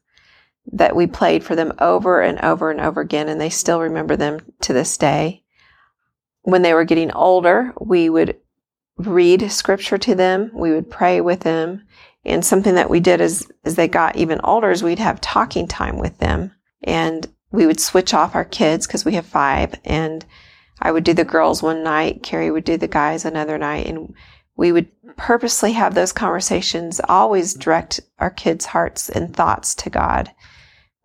that 0.74 0.96
we 0.96 1.08
played 1.08 1.44
for 1.44 1.56
them 1.56 1.74
over 1.80 2.22
and 2.22 2.40
over 2.42 2.70
and 2.72 2.82
over 2.82 3.02
again, 3.02 3.30
and 3.30 3.40
they 3.40 3.50
still 3.50 3.82
remember 3.82 4.16
them 4.16 4.40
to 4.62 4.74
this 4.74 4.98
day. 4.98 5.44
When 6.42 6.62
they 6.62 6.74
were 6.74 6.84
getting 6.84 7.12
older, 7.12 7.74
we 7.80 8.10
would 8.10 8.38
read 8.98 9.52
scripture 9.52 9.98
to 9.98 10.16
them, 10.16 10.52
we 10.54 10.72
would 10.72 10.90
pray 10.90 11.22
with 11.22 11.42
them. 11.42 11.84
And 12.26 12.44
something 12.44 12.76
that 12.76 12.90
we 12.90 13.00
did 13.00 13.22
as, 13.22 13.50
as 13.64 13.76
they 13.76 13.88
got 13.88 14.18
even 14.18 14.42
older 14.44 14.72
is 14.72 14.84
we'd 14.84 15.00
have 15.00 15.22
talking 15.22 15.68
time 15.68 15.98
with 15.98 16.18
them. 16.18 16.52
And 16.84 17.28
we 17.52 17.66
would 17.66 17.80
switch 17.80 18.14
off 18.14 18.36
our 18.36 18.44
kids 18.44 18.86
because 18.86 19.06
we 19.06 19.14
have 19.14 19.26
five. 19.26 19.76
And 19.86 20.26
I 20.82 20.92
would 20.92 21.06
do 21.06 21.14
the 21.14 21.24
girls 21.24 21.64
one 21.64 21.84
night, 21.84 22.24
Carey 22.24 22.52
would 22.52 22.66
do 22.66 22.76
the 22.76 22.88
guys 22.88 23.24
another 23.24 23.58
night. 23.58 23.88
And 23.88 24.14
we 24.58 24.72
would 24.72 24.88
purposely 25.16 25.72
have 25.74 25.94
those 25.94 26.12
conversations, 26.12 27.00
always 27.08 27.54
direct 27.54 28.02
our 28.20 28.30
kids' 28.30 28.66
hearts 28.66 29.10
and 29.10 29.34
thoughts 29.34 29.74
to 29.76 29.90
God. 29.90 30.32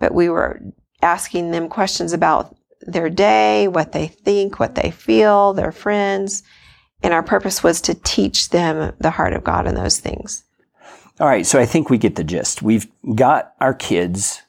But 0.02 0.14
we 0.14 0.28
were 0.28 0.60
asking 1.00 1.52
them 1.52 1.68
questions 1.68 2.12
about 2.12 2.56
their 2.80 3.08
day, 3.08 3.68
what 3.68 3.92
they 3.92 4.08
think, 4.08 4.58
what 4.58 4.74
they 4.74 4.90
feel, 4.90 5.52
their 5.52 5.70
friends. 5.70 6.42
And 7.04 7.14
our 7.14 7.22
purpose 7.22 7.62
was 7.62 7.80
to 7.82 7.94
teach 7.94 8.50
them 8.50 8.92
the 8.98 9.12
heart 9.12 9.32
of 9.32 9.44
God 9.44 9.68
in 9.68 9.76
those 9.76 10.00
things. 10.00 10.42
All 11.20 11.28
right. 11.28 11.46
So 11.46 11.60
I 11.60 11.66
think 11.66 11.88
we 11.88 11.98
get 11.98 12.16
the 12.16 12.24
gist. 12.24 12.62
We've 12.62 12.88
got 13.14 13.54
our 13.60 13.74
kids 13.74 14.42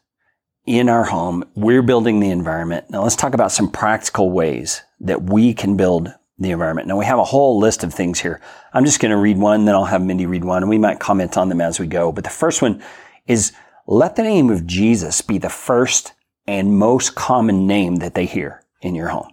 in 0.65 0.89
our 0.89 1.03
home. 1.03 1.43
We're 1.53 1.83
building 1.83 2.19
the 2.19 2.31
environment. 2.31 2.89
Now 2.89 3.03
let's 3.03 3.15
talk 3.15 3.35
about 3.35 3.51
some 3.51 3.69
practical 3.69 4.31
ways 4.31 4.81
that 5.01 5.21
we 5.21 5.53
can 5.53 5.77
build 5.77 6.11
the 6.39 6.49
environment. 6.49 6.87
Now 6.87 6.97
we 6.97 7.05
have 7.05 7.19
a 7.19 7.23
whole 7.23 7.59
list 7.59 7.83
of 7.83 7.93
things 7.93 8.19
here. 8.19 8.41
I'm 8.73 8.85
just 8.85 8.99
going 8.99 9.11
to 9.11 9.17
read 9.17 9.37
one, 9.37 9.65
then 9.65 9.75
I'll 9.75 9.85
have 9.85 10.01
Mindy 10.01 10.25
read 10.25 10.45
one, 10.45 10.63
and 10.63 10.69
we 10.71 10.79
might 10.79 10.99
comment 10.99 11.37
on 11.37 11.49
them 11.49 11.61
as 11.61 11.79
we 11.79 11.85
go. 11.85 12.11
But 12.11 12.23
the 12.23 12.31
first 12.31 12.63
one 12.63 12.81
is 13.27 13.53
let 13.85 14.15
the 14.15 14.23
name 14.23 14.49
of 14.49 14.65
Jesus 14.65 15.21
be 15.21 15.37
the 15.37 15.49
first 15.49 16.13
and 16.47 16.77
most 16.77 17.15
common 17.15 17.67
name 17.67 17.97
that 17.97 18.13
they 18.13 18.25
hear 18.25 18.63
in 18.81 18.95
your 18.95 19.09
home. 19.09 19.31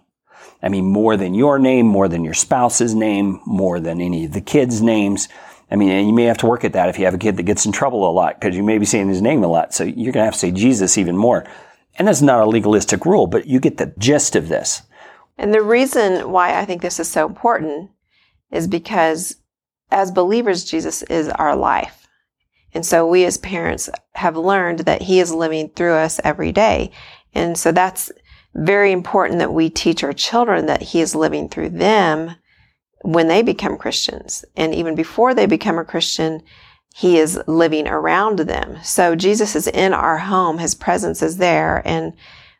I 0.63 0.69
mean, 0.69 0.85
more 0.85 1.17
than 1.17 1.33
your 1.33 1.57
name, 1.57 1.87
more 1.87 2.07
than 2.07 2.23
your 2.23 2.33
spouse's 2.33 2.93
name, 2.93 3.41
more 3.45 3.79
than 3.79 3.99
any 3.99 4.25
of 4.25 4.33
the 4.33 4.41
kids' 4.41 4.81
names. 4.81 5.27
I 5.71 5.75
mean, 5.75 5.89
and 5.89 6.07
you 6.07 6.13
may 6.13 6.25
have 6.25 6.37
to 6.39 6.47
work 6.47 6.63
at 6.63 6.73
that 6.73 6.89
if 6.89 6.99
you 6.99 7.05
have 7.05 7.13
a 7.13 7.19
kid 7.19 7.37
that 7.37 7.43
gets 7.43 7.65
in 7.65 7.71
trouble 7.71 8.07
a 8.07 8.11
lot 8.11 8.39
because 8.39 8.55
you 8.55 8.63
may 8.63 8.77
be 8.77 8.85
saying 8.85 9.07
his 9.07 9.21
name 9.21 9.43
a 9.43 9.47
lot. 9.47 9.73
So 9.73 9.83
you're 9.83 10.13
going 10.13 10.21
to 10.21 10.25
have 10.25 10.33
to 10.33 10.39
say 10.39 10.51
Jesus 10.51 10.97
even 10.97 11.17
more. 11.17 11.45
And 11.97 12.07
that's 12.07 12.21
not 12.21 12.41
a 12.41 12.45
legalistic 12.45 13.05
rule, 13.05 13.27
but 13.27 13.47
you 13.47 13.59
get 13.59 13.77
the 13.77 13.93
gist 13.97 14.35
of 14.35 14.49
this. 14.49 14.81
And 15.37 15.53
the 15.53 15.61
reason 15.61 16.31
why 16.31 16.59
I 16.59 16.65
think 16.65 16.81
this 16.81 16.99
is 16.99 17.07
so 17.07 17.25
important 17.25 17.89
is 18.51 18.67
because 18.67 19.37
as 19.89 20.11
believers, 20.11 20.63
Jesus 20.63 21.03
is 21.03 21.29
our 21.29 21.55
life. 21.55 22.00
And 22.73 22.85
so 22.85 23.05
we 23.05 23.25
as 23.25 23.37
parents 23.37 23.89
have 24.13 24.37
learned 24.37 24.79
that 24.79 25.01
he 25.01 25.19
is 25.19 25.33
living 25.33 25.69
through 25.69 25.93
us 25.93 26.19
every 26.23 26.51
day. 26.51 26.91
And 27.33 27.57
so 27.57 27.71
that's 27.71 28.11
very 28.53 28.91
important 28.91 29.39
that 29.39 29.53
we 29.53 29.69
teach 29.69 30.03
our 30.03 30.13
children 30.13 30.65
that 30.65 30.81
he 30.81 31.01
is 31.01 31.15
living 31.15 31.49
through 31.49 31.69
them 31.69 32.35
when 33.03 33.27
they 33.27 33.41
become 33.41 33.77
Christians. 33.77 34.45
And 34.55 34.75
even 34.75 34.95
before 34.95 35.33
they 35.33 35.45
become 35.45 35.77
a 35.77 35.85
Christian, 35.85 36.41
he 36.93 37.17
is 37.17 37.39
living 37.47 37.87
around 37.87 38.39
them. 38.39 38.77
So 38.83 39.15
Jesus 39.15 39.55
is 39.55 39.67
in 39.67 39.93
our 39.93 40.17
home. 40.17 40.57
His 40.57 40.75
presence 40.75 41.21
is 41.21 41.37
there. 41.37 41.81
And 41.85 42.13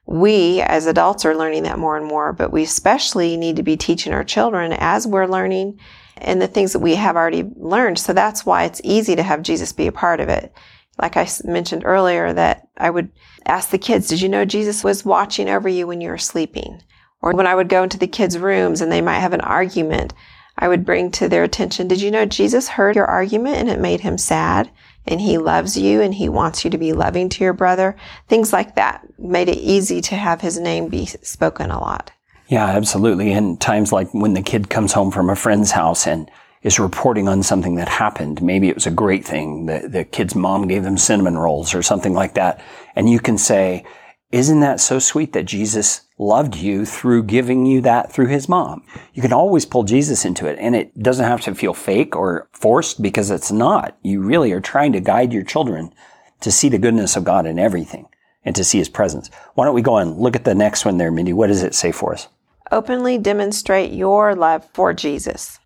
we 0.06 0.62
as 0.62 0.86
adults 0.86 1.26
are 1.26 1.36
learning 1.36 1.64
that 1.64 1.80
more 1.80 1.98
and 1.98 2.06
more, 2.06 2.34
but 2.34 2.52
we 2.52 2.64
especially 2.64 3.38
need 3.38 3.58
to 3.58 3.64
be 3.64 3.78
teaching 3.78 4.14
our 4.14 4.24
children 4.24 4.74
as 4.74 5.06
we're 5.06 5.28
learning 5.28 5.80
and 6.22 6.42
the 6.42 6.48
things 6.48 6.74
that 6.74 6.80
we 6.80 6.96
have 6.96 7.16
already 7.16 7.44
learned. 7.56 8.00
So 8.00 8.14
that's 8.14 8.46
why 8.46 8.64
it's 8.64 8.82
easy 8.84 9.16
to 9.16 9.24
have 9.24 9.42
Jesus 9.42 9.74
be 9.74 9.88
a 9.88 9.92
part 9.92 10.20
of 10.20 10.30
it. 10.30 10.54
Like 11.00 11.18
I 11.18 11.28
mentioned 11.44 11.84
earlier 11.86 12.32
that 12.32 12.68
I 12.78 12.90
would 12.90 13.12
ask 13.46 13.70
the 13.70 13.78
kids, 13.78 14.08
did 14.08 14.22
you 14.22 14.30
know 14.30 14.46
Jesus 14.46 14.84
was 14.84 15.04
watching 15.04 15.50
over 15.50 15.68
you 15.68 15.88
when 15.88 16.00
you 16.00 16.10
were 16.10 16.18
sleeping? 16.18 16.82
Or 17.22 17.34
when 17.34 17.48
I 17.48 17.56
would 17.56 17.70
go 17.70 17.84
into 17.84 17.98
the 17.98 18.08
kids' 18.08 18.38
rooms 18.38 18.82
and 18.82 18.92
they 18.92 19.02
might 19.02 19.20
have 19.20 19.34
an 19.34 19.42
argument, 19.42 20.14
I 20.58 20.68
would 20.68 20.86
bring 20.86 21.12
to 21.12 21.28
their 21.28 21.44
attention, 21.44 21.88
did 21.88 22.02
you 22.02 22.12
know 22.12 22.26
Jesus 22.26 22.68
heard 22.68 22.96
your 22.96 23.06
argument 23.06 23.58
and 23.58 23.70
it 23.70 23.80
made 23.80 24.02
him 24.02 24.18
sad? 24.18 24.70
And 25.08 25.20
he 25.20 25.40
loves 25.40 25.78
you 25.78 26.02
and 26.02 26.14
he 26.14 26.30
wants 26.30 26.64
you 26.64 26.70
to 26.70 26.78
be 26.78 26.94
loving 26.94 27.30
to 27.30 27.44
your 27.44 27.54
brother. 27.54 27.96
Things 28.28 28.54
like 28.54 28.76
that 28.76 29.04
made 29.18 29.50
it 29.50 29.58
easy 29.58 30.02
to 30.02 30.16
have 30.16 30.42
his 30.42 30.60
name 30.60 30.90
be 30.90 31.08
spoken 31.08 31.72
a 31.72 31.80
lot. 31.80 32.12
Yeah, 32.52 32.66
absolutely. 32.66 33.32
And 33.32 33.62
times 33.62 33.94
like 33.94 34.14
when 34.14 34.34
the 34.34 34.42
kid 34.42 34.70
comes 34.70 34.92
home 34.92 35.10
from 35.10 35.30
a 35.30 35.38
friend's 35.38 35.72
house 35.72 36.06
and 36.06 36.30
is 36.64 36.82
reporting 36.82 37.30
on 37.30 37.44
something 37.44 37.76
that 37.76 37.88
happened. 37.88 38.42
Maybe 38.42 38.68
it 38.68 38.76
was 38.76 38.86
a 38.86 38.92
great 38.92 39.24
thing. 39.24 39.68
The, 39.68 39.88
the 39.88 40.04
kid's 40.04 40.36
mom 40.36 40.68
gave 40.68 40.84
them 40.84 40.98
cinnamon 40.98 41.38
rolls 41.38 41.74
or 41.74 41.82
something 41.82 42.14
like 42.14 42.34
that. 42.34 42.62
And 42.94 43.10
you 43.10 43.22
can 43.22 43.38
say, 43.38 43.86
isn't 44.34 44.60
that 44.60 44.82
so 44.82 45.00
sweet 45.00 45.32
that 45.32 45.46
Jesus 45.46 46.02
loved 46.18 46.58
you 46.58 46.86
through 46.86 47.24
giving 47.24 47.66
you 47.66 47.80
that 47.84 48.12
through 48.12 48.28
his 48.28 48.50
mom? 48.50 48.84
You 49.14 49.22
can 49.22 49.32
always 49.32 49.66
pull 49.66 49.84
Jesus 49.84 50.26
into 50.26 50.46
it 50.46 50.60
and 50.60 50.76
it 50.76 51.02
doesn't 51.02 51.24
have 51.24 51.40
to 51.44 51.56
feel 51.56 51.74
fake 51.74 52.18
or 52.18 52.50
forced 52.52 53.02
because 53.02 53.32
it's 53.32 53.54
not. 53.54 53.98
You 54.04 54.22
really 54.22 54.52
are 54.52 54.60
trying 54.60 54.92
to 54.92 55.00
guide 55.00 55.32
your 55.32 55.44
children 55.44 55.94
to 56.42 56.52
see 56.52 56.68
the 56.68 56.78
goodness 56.78 57.16
of 57.16 57.24
God 57.24 57.46
in 57.46 57.58
everything 57.58 58.10
and 58.44 58.54
to 58.58 58.66
see 58.66 58.80
his 58.80 58.90
presence. 58.90 59.30
Why 59.54 59.64
don't 59.64 59.76
we 59.76 59.82
go 59.82 59.96
and 59.96 60.18
look 60.18 60.36
at 60.36 60.44
the 60.44 60.54
next 60.54 60.84
one 60.84 60.98
there, 60.98 61.12
Mindy? 61.12 61.32
What 61.32 61.48
does 61.48 61.64
it 61.64 61.74
say 61.74 61.94
for 61.94 62.14
us? 62.14 62.28
Openly 62.72 63.18
demonstrate 63.18 63.92
your 63.92 64.34
love 64.34 64.66
for 64.74 64.94
Jesus. 64.94 65.60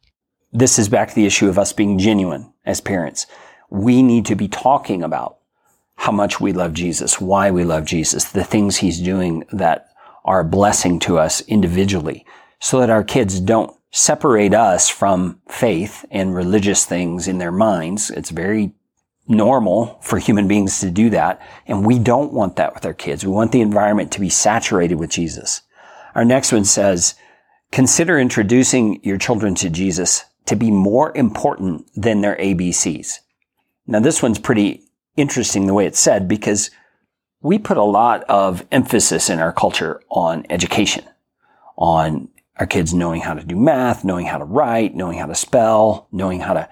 This 0.51 0.79
is 0.79 0.89
back 0.89 1.09
to 1.09 1.15
the 1.15 1.27
issue 1.27 1.47
of 1.47 1.59
us 1.59 1.71
being 1.71 2.00
genuine 2.00 2.51
as 2.65 2.81
parents. 2.81 3.27
We 3.69 4.01
need 4.01 4.25
to 4.25 4.35
be 4.35 4.47
talking 4.47 5.03
about 5.03 5.38
how 5.97 6.12
much 6.12 6.39
we 6.39 6.51
love 6.51 6.74
Jesus, 6.74 7.21
why 7.21 7.51
we 7.51 7.63
love 7.63 7.85
Jesus, 7.85 8.25
the 8.25 8.43
things 8.43 8.77
he's 8.77 9.00
doing 9.00 9.43
that 9.51 9.89
are 10.24 10.39
a 10.39 10.45
blessing 10.45 10.97
to 11.01 11.19
us 11.19 11.41
individually 11.41 12.25
so 12.59 12.79
that 12.79 12.89
our 12.89 13.03
kids 13.03 13.39
don't 13.39 13.75
separate 13.91 14.53
us 14.53 14.89
from 14.89 15.39
faith 15.47 16.05
and 16.09 16.35
religious 16.35 16.85
things 16.85 17.27
in 17.27 17.38
their 17.38 17.51
minds. 17.51 18.09
It's 18.09 18.31
very 18.31 18.74
normal 19.27 20.00
for 20.01 20.17
human 20.17 20.47
beings 20.47 20.79
to 20.79 20.89
do 20.89 21.12
that. 21.12 21.39
And 21.67 21.85
we 21.85 22.00
don't 22.00 22.33
want 22.33 22.55
that 22.55 22.74
with 22.74 22.85
our 22.85 22.93
kids. 22.93 23.24
We 23.24 23.31
want 23.31 23.51
the 23.51 23.62
environment 23.62 24.12
to 24.13 24.19
be 24.19 24.29
saturated 24.29 24.95
with 24.95 25.12
Jesus. 25.12 25.62
Our 26.15 26.25
next 26.25 26.51
one 26.51 26.65
says, 26.65 27.15
consider 27.72 28.17
introducing 28.17 29.03
your 29.03 29.17
children 29.17 29.53
to 29.55 29.69
Jesus 29.69 30.24
to 30.45 30.55
be 30.55 30.72
more 30.72 31.15
important 31.15 31.89
than 31.93 32.22
their 32.22 32.38
ABCs. 32.38 33.19
Now, 33.86 34.00
this 34.00 34.24
one's 34.24 34.39
pretty 34.39 34.84
interesting 35.17 35.67
the 35.67 35.74
way 35.74 35.86
it's 35.86 36.00
said 36.00 36.27
because 36.27 36.72
we 37.41 37.60
put 37.60 37.77
a 37.77 37.84
lot 37.84 38.24
of 38.24 38.65
emphasis 38.72 39.29
in 39.29 39.39
our 39.39 39.51
culture 39.51 40.01
on 40.10 40.45
education, 40.50 41.03
on 41.77 42.29
our 42.57 42.65
kids 42.65 42.93
knowing 42.93 43.22
how 43.22 43.34
to 43.34 43.43
do 43.43 43.55
math, 43.55 44.05
knowing 44.05 44.25
how 44.25 44.38
to 44.38 44.45
write, 44.45 44.95
knowing 44.95 45.19
how 45.19 45.25
to 45.25 45.36
spell, 45.36 46.07
knowing 46.12 46.39
how 46.39 46.53
to 46.53 46.69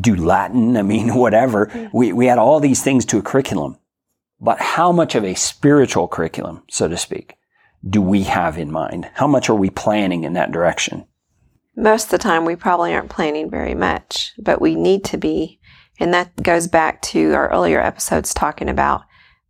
do 0.00 0.14
Latin. 0.14 0.76
I 0.76 0.82
mean, 0.82 1.14
whatever. 1.14 1.66
Mm-hmm. 1.66 1.96
We, 1.96 2.12
we 2.12 2.28
add 2.28 2.38
all 2.38 2.60
these 2.60 2.82
things 2.82 3.04
to 3.06 3.18
a 3.18 3.22
curriculum. 3.22 3.78
But 4.40 4.60
how 4.60 4.92
much 4.92 5.14
of 5.14 5.24
a 5.24 5.34
spiritual 5.34 6.08
curriculum, 6.08 6.62
so 6.68 6.88
to 6.88 6.96
speak, 6.96 7.36
do 7.88 8.00
we 8.00 8.22
have 8.24 8.58
in 8.58 8.70
mind? 8.70 9.10
How 9.14 9.26
much 9.26 9.50
are 9.50 9.54
we 9.54 9.70
planning 9.70 10.24
in 10.24 10.34
that 10.34 10.52
direction? 10.52 11.04
Most 11.76 12.04
of 12.04 12.10
the 12.10 12.18
time, 12.18 12.44
we 12.44 12.54
probably 12.54 12.94
aren't 12.94 13.10
planning 13.10 13.50
very 13.50 13.74
much, 13.74 14.32
but 14.38 14.60
we 14.60 14.74
need 14.74 15.04
to 15.04 15.16
be 15.16 15.58
and 16.02 16.12
that 16.14 16.34
goes 16.42 16.66
back 16.66 17.00
to 17.02 17.32
our 17.34 17.50
earlier 17.50 17.80
episodes 17.80 18.34
talking 18.34 18.68
about 18.68 19.02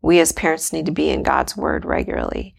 we 0.02 0.18
as 0.20 0.32
parents 0.32 0.72
need 0.72 0.86
to 0.86 0.92
be 0.92 1.08
in 1.08 1.22
God's 1.22 1.56
word 1.56 1.84
regularly. 1.84 2.54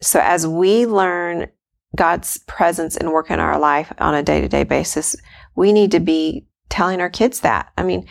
So 0.00 0.18
as 0.20 0.46
we 0.46 0.86
learn 0.86 1.48
God's 1.94 2.38
presence 2.46 2.96
and 2.96 3.12
work 3.12 3.30
in 3.30 3.38
our 3.38 3.58
life 3.58 3.92
on 3.98 4.14
a 4.14 4.22
day 4.22 4.40
to 4.40 4.48
day 4.48 4.64
basis, 4.64 5.14
we 5.54 5.72
need 5.72 5.90
to 5.92 6.00
be 6.00 6.46
telling 6.70 7.00
our 7.00 7.10
kids 7.10 7.40
that. 7.40 7.70
I 7.76 7.82
mean, 7.82 8.08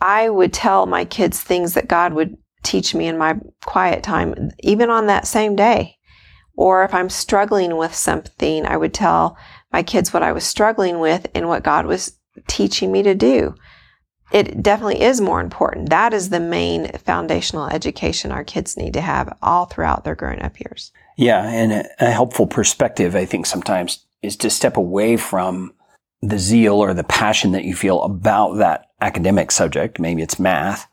I 0.00 0.28
would 0.28 0.52
tell 0.52 0.86
my 0.86 1.04
kids 1.04 1.40
things 1.40 1.74
that 1.74 1.88
God 1.88 2.14
would 2.14 2.36
teach 2.62 2.94
me 2.94 3.06
in 3.06 3.18
my 3.18 3.38
quiet 3.64 4.02
time, 4.02 4.50
even 4.60 4.90
on 4.90 5.06
that 5.06 5.26
same 5.26 5.54
day. 5.54 5.93
Or 6.56 6.84
if 6.84 6.94
I'm 6.94 7.10
struggling 7.10 7.76
with 7.76 7.94
something, 7.94 8.64
I 8.66 8.76
would 8.76 8.94
tell 8.94 9.36
my 9.72 9.82
kids 9.82 10.12
what 10.12 10.22
I 10.22 10.32
was 10.32 10.44
struggling 10.44 11.00
with 11.00 11.26
and 11.34 11.48
what 11.48 11.64
God 11.64 11.86
was 11.86 12.18
teaching 12.46 12.92
me 12.92 13.02
to 13.02 13.14
do 13.14 13.54
it 14.34 14.62
definitely 14.62 15.00
is 15.00 15.20
more 15.20 15.40
important. 15.40 15.90
That 15.90 16.12
is 16.12 16.28
the 16.28 16.40
main 16.40 16.90
foundational 16.98 17.68
education 17.68 18.32
our 18.32 18.42
kids 18.42 18.76
need 18.76 18.94
to 18.94 19.00
have 19.00 19.36
all 19.40 19.66
throughout 19.66 20.02
their 20.02 20.16
growing 20.16 20.42
up 20.42 20.58
years. 20.58 20.90
Yeah, 21.16 21.46
and 21.46 21.72
a, 21.72 21.86
a 22.00 22.10
helpful 22.10 22.48
perspective, 22.48 23.14
I 23.14 23.26
think, 23.26 23.46
sometimes 23.46 24.04
is 24.22 24.36
to 24.38 24.50
step 24.50 24.76
away 24.76 25.16
from 25.16 25.72
the 26.20 26.38
zeal 26.40 26.74
or 26.74 26.94
the 26.94 27.04
passion 27.04 27.52
that 27.52 27.62
you 27.64 27.76
feel 27.76 28.02
about 28.02 28.54
that 28.54 28.86
academic 29.00 29.52
subject. 29.52 30.00
Maybe 30.00 30.22
it's 30.22 30.40
math. 30.40 30.88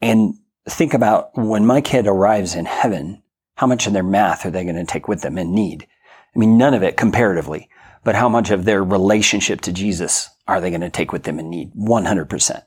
And 0.00 0.34
think 0.68 0.94
about 0.94 1.30
when 1.36 1.66
my 1.66 1.80
kid 1.80 2.06
arrives 2.06 2.54
in 2.54 2.66
heaven, 2.66 3.20
how 3.60 3.66
much 3.66 3.86
of 3.86 3.92
their 3.92 4.02
math 4.02 4.46
are 4.46 4.50
they 4.50 4.64
going 4.64 4.74
to 4.74 4.86
take 4.86 5.06
with 5.06 5.20
them 5.20 5.36
and 5.36 5.52
need? 5.52 5.86
I 6.34 6.38
mean, 6.38 6.56
none 6.56 6.72
of 6.72 6.82
it 6.82 6.96
comparatively, 6.96 7.68
but 8.02 8.14
how 8.14 8.26
much 8.26 8.48
of 8.50 8.64
their 8.64 8.82
relationship 8.82 9.60
to 9.60 9.70
Jesus 9.70 10.30
are 10.48 10.62
they 10.62 10.70
going 10.70 10.80
to 10.80 10.88
take 10.88 11.12
with 11.12 11.24
them 11.24 11.38
in 11.38 11.50
need? 11.50 11.74
100%. 11.74 12.62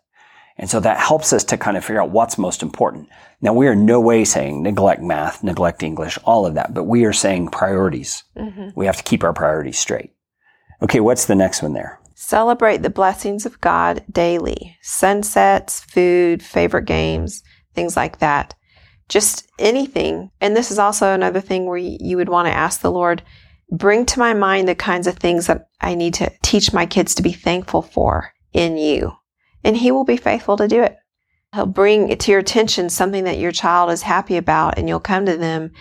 And 0.60 0.70
so 0.70 0.80
that 0.82 1.00
helps 1.00 1.34
us 1.34 1.44
to 1.46 1.58
kind 1.58 1.78
of 1.78 1.84
figure 1.84 2.00
out 2.00 2.12
what's 2.12 2.38
most 2.38 2.62
important. 2.62 3.10
Now, 3.42 3.54
we 3.54 3.66
are 3.66 3.74
no 3.74 4.00
way 4.00 4.24
saying 4.24 4.62
neglect 4.62 5.02
math, 5.02 5.44
neglect 5.44 5.82
English, 5.82 6.20
all 6.26 6.46
of 6.46 6.54
that, 6.54 6.76
but 6.76 6.84
we 6.84 7.06
are 7.06 7.12
saying 7.12 7.48
priorities. 7.48 8.24
Mm-hmm. 8.38 8.70
We 8.76 8.86
have 8.86 8.98
to 8.98 9.04
keep 9.04 9.24
our 9.24 9.34
priorities 9.34 9.80
straight. 9.80 10.14
Okay, 10.84 11.00
what's 11.00 11.26
the 11.26 11.34
next 11.34 11.64
one 11.64 11.74
there? 11.74 12.00
Celebrate 12.14 12.84
the 12.84 12.92
blessings 12.92 13.48
of 13.48 13.60
God 13.62 14.04
daily. 14.12 14.78
Sunsets, 14.84 15.80
food, 15.80 16.44
favorite 16.44 16.86
games, 16.86 17.42
things 17.74 17.98
like 17.98 18.20
that. 18.20 18.54
Just 19.14 19.48
anything. 19.60 20.32
And 20.42 20.56
this 20.58 20.72
is 20.72 20.80
also 20.80 21.14
another 21.14 21.40
thing 21.40 21.68
where 21.68 21.78
you 21.78 22.18
would 22.18 22.30
want 22.30 22.48
to 22.48 22.52
ask 22.52 22.82
the 22.82 22.92
Lord, 22.92 23.22
bring 23.70 24.08
to 24.08 24.18
my 24.18 24.34
mind 24.34 24.68
the 24.68 24.74
kinds 24.74 25.06
of 25.06 25.18
things 25.18 25.46
that 25.46 25.68
I 25.80 25.94
need 25.94 26.16
to 26.16 26.32
teach 26.42 26.74
my 26.74 26.88
kids 26.88 27.14
to 27.14 27.22
be 27.22 27.32
thankful 27.32 27.84
for 27.84 28.34
in 28.54 28.76
you. 28.76 29.12
And 29.64 29.78
He 29.78 29.92
will 29.92 30.04
be 30.04 30.18
faithful 30.18 30.58
to 30.58 30.68
do 30.68 30.82
it. 30.82 30.98
He'll 31.54 31.68
bring 31.68 32.18
to 32.18 32.32
your 32.32 32.40
attention 32.40 32.90
something 32.90 33.26
that 33.26 33.38
your 33.38 33.52
child 33.52 33.92
is 33.92 34.02
happy 34.02 34.36
about, 34.36 34.80
and 34.80 34.90
you'll 34.90 35.00
come 35.00 35.28
to 35.28 35.38
them 35.38 35.74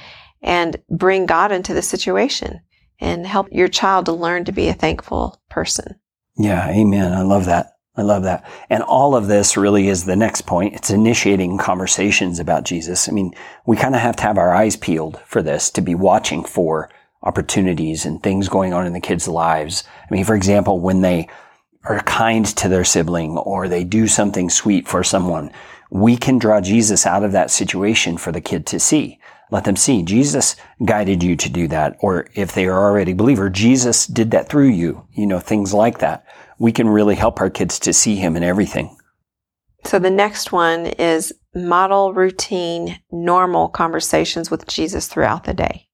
and 0.43 0.77
bring 0.91 1.25
God 1.25 1.53
into 1.53 1.73
the 1.73 1.81
situation 1.81 2.61
and 3.01 3.27
help 3.27 3.49
your 3.51 3.69
child 3.69 4.05
to 4.07 4.13
learn 4.13 4.45
to 4.45 4.53
be 4.53 4.69
a 4.69 4.75
thankful 4.75 5.41
person. 5.49 5.99
Yeah, 6.37 6.69
amen. 6.69 7.15
I 7.15 7.23
love 7.23 7.47
that. 7.47 7.72
I 7.95 8.03
love 8.03 8.23
that. 8.23 8.45
And 8.71 8.83
all 8.83 9.15
of 9.15 9.27
this 9.27 9.57
really 9.57 9.89
is 9.89 10.05
the 10.05 10.17
next 10.17 10.43
point. 10.43 10.75
It's 10.75 10.91
initiating 10.91 11.59
conversations 11.59 12.39
about 12.39 12.65
Jesus. 12.65 13.09
I 13.09 13.13
mean, 13.13 13.35
we 13.67 13.77
kind 13.77 13.95
of 13.95 14.01
have 14.01 14.17
to 14.17 14.23
have 14.23 14.39
our 14.39 14.55
eyes 14.55 14.77
peeled 14.77 15.21
for 15.27 15.43
this 15.43 15.71
to 15.73 15.83
be 15.83 15.95
watching 15.95 16.43
for 16.43 16.89
opportunities 17.23 18.07
and 18.07 18.23
things 18.23 18.49
going 18.49 18.73
on 18.73 18.87
in 18.87 18.95
the 18.95 19.01
kids' 19.01 19.29
lives. 19.29 19.85
I 20.11 20.15
mean, 20.15 20.25
for 20.25 20.35
example, 20.35 20.81
when 20.81 21.03
they 21.03 21.29
are 21.85 22.01
kind 22.01 22.47
to 22.47 22.69
their 22.69 22.85
sibling 22.85 23.37
or 23.37 23.69
they 23.69 23.85
do 23.85 24.07
something 24.07 24.49
sweet 24.49 24.89
for 24.89 25.05
someone, 25.05 25.51
we 25.91 26.17
can 26.17 26.39
draw 26.39 26.63
Jesus 26.63 27.05
out 27.05 27.25
of 27.25 27.33
that 27.33 27.51
situation 27.51 28.17
for 28.17 28.33
the 28.33 28.41
kid 28.41 28.65
to 28.67 28.81
see. 28.81 29.21
Let 29.51 29.65
them 29.65 29.77
see 29.77 30.03
Jesus 30.03 30.57
guided 30.83 31.23
you 31.23 31.37
to 31.37 31.51
do 31.51 31.69
that. 31.69 31.97
Or 32.01 32.27
if 32.35 32.53
they 32.53 32.67
are 32.67 32.89
already 32.89 33.13
a 33.13 33.17
believer, 33.17 33.51
Jesus 33.51 34.07
did 34.07 34.31
that 34.31 34.49
through 34.49 34.69
you. 34.69 35.07
You 35.13 35.27
know, 35.27 35.41
things 35.41 35.75
like 35.75 35.99
that. 35.99 36.25
We 36.63 36.71
can 36.71 36.89
really 36.89 37.17
help 37.17 37.41
our 37.41 37.51
kids 37.51 37.81
to 37.81 37.93
see 37.93 38.15
him 38.15 38.37
in 38.37 38.45
everything. 38.45 38.97
So 39.85 39.99
the 39.99 40.11
next 40.11 40.53
one 40.53 40.87
is 40.87 41.33
model 41.57 42.15
routine, 42.15 43.01
normal 43.11 43.69
conversations 43.69 44.49
with 44.49 44.69
Jesus 44.69 45.09
throughout 45.09 45.43
the 45.43 45.55
day. 45.55 45.89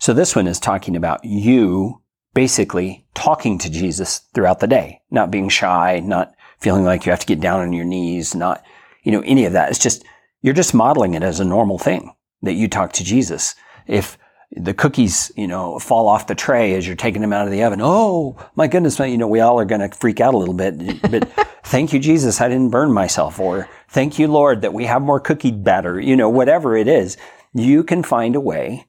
So 0.00 0.12
this 0.12 0.36
one 0.36 0.46
is 0.46 0.60
talking 0.60 0.96
about 0.96 1.24
you 1.24 2.02
basically 2.34 3.06
talking 3.14 3.56
to 3.60 3.70
Jesus 3.70 4.18
throughout 4.34 4.60
the 4.60 4.66
day, 4.66 5.00
not 5.10 5.30
being 5.30 5.48
shy, 5.48 6.00
not 6.04 6.34
feeling 6.60 6.84
like 6.84 7.06
you 7.06 7.10
have 7.10 7.20
to 7.20 7.26
get 7.26 7.40
down 7.40 7.60
on 7.60 7.72
your 7.72 7.86
knees, 7.86 8.34
not, 8.34 8.62
you 9.04 9.12
know, 9.12 9.22
any 9.24 9.46
of 9.46 9.54
that. 9.54 9.70
It's 9.70 9.78
just, 9.78 10.04
you're 10.42 10.52
just 10.52 10.74
modeling 10.74 11.14
it 11.14 11.22
as 11.22 11.40
a 11.40 11.44
normal 11.44 11.78
thing 11.78 12.14
that 12.42 12.52
you 12.52 12.68
talk 12.68 12.92
to 12.92 13.04
Jesus. 13.04 13.54
If 13.86 14.18
the 14.56 14.74
cookies, 14.74 15.32
you 15.36 15.46
know, 15.46 15.78
fall 15.78 16.08
off 16.08 16.26
the 16.26 16.34
tray 16.34 16.74
as 16.74 16.86
you're 16.86 16.96
taking 16.96 17.22
them 17.22 17.32
out 17.32 17.46
of 17.46 17.52
the 17.52 17.62
oven. 17.62 17.80
Oh 17.82 18.36
my 18.54 18.66
goodness, 18.66 18.98
you 18.98 19.16
know, 19.16 19.26
we 19.26 19.40
all 19.40 19.58
are 19.58 19.64
going 19.64 19.80
to 19.80 19.96
freak 19.96 20.20
out 20.20 20.34
a 20.34 20.38
little 20.38 20.54
bit. 20.54 21.00
But 21.10 21.30
thank 21.64 21.92
you, 21.92 21.98
Jesus, 21.98 22.40
I 22.40 22.48
didn't 22.48 22.70
burn 22.70 22.92
myself, 22.92 23.40
or 23.40 23.68
thank 23.88 24.18
you, 24.18 24.28
Lord, 24.28 24.62
that 24.62 24.74
we 24.74 24.84
have 24.84 25.02
more 25.02 25.20
cookie 25.20 25.50
batter, 25.50 25.98
you 25.98 26.16
know, 26.16 26.28
whatever 26.28 26.76
it 26.76 26.86
is, 26.86 27.16
you 27.54 27.82
can 27.82 28.02
find 28.02 28.36
a 28.36 28.40
way 28.40 28.86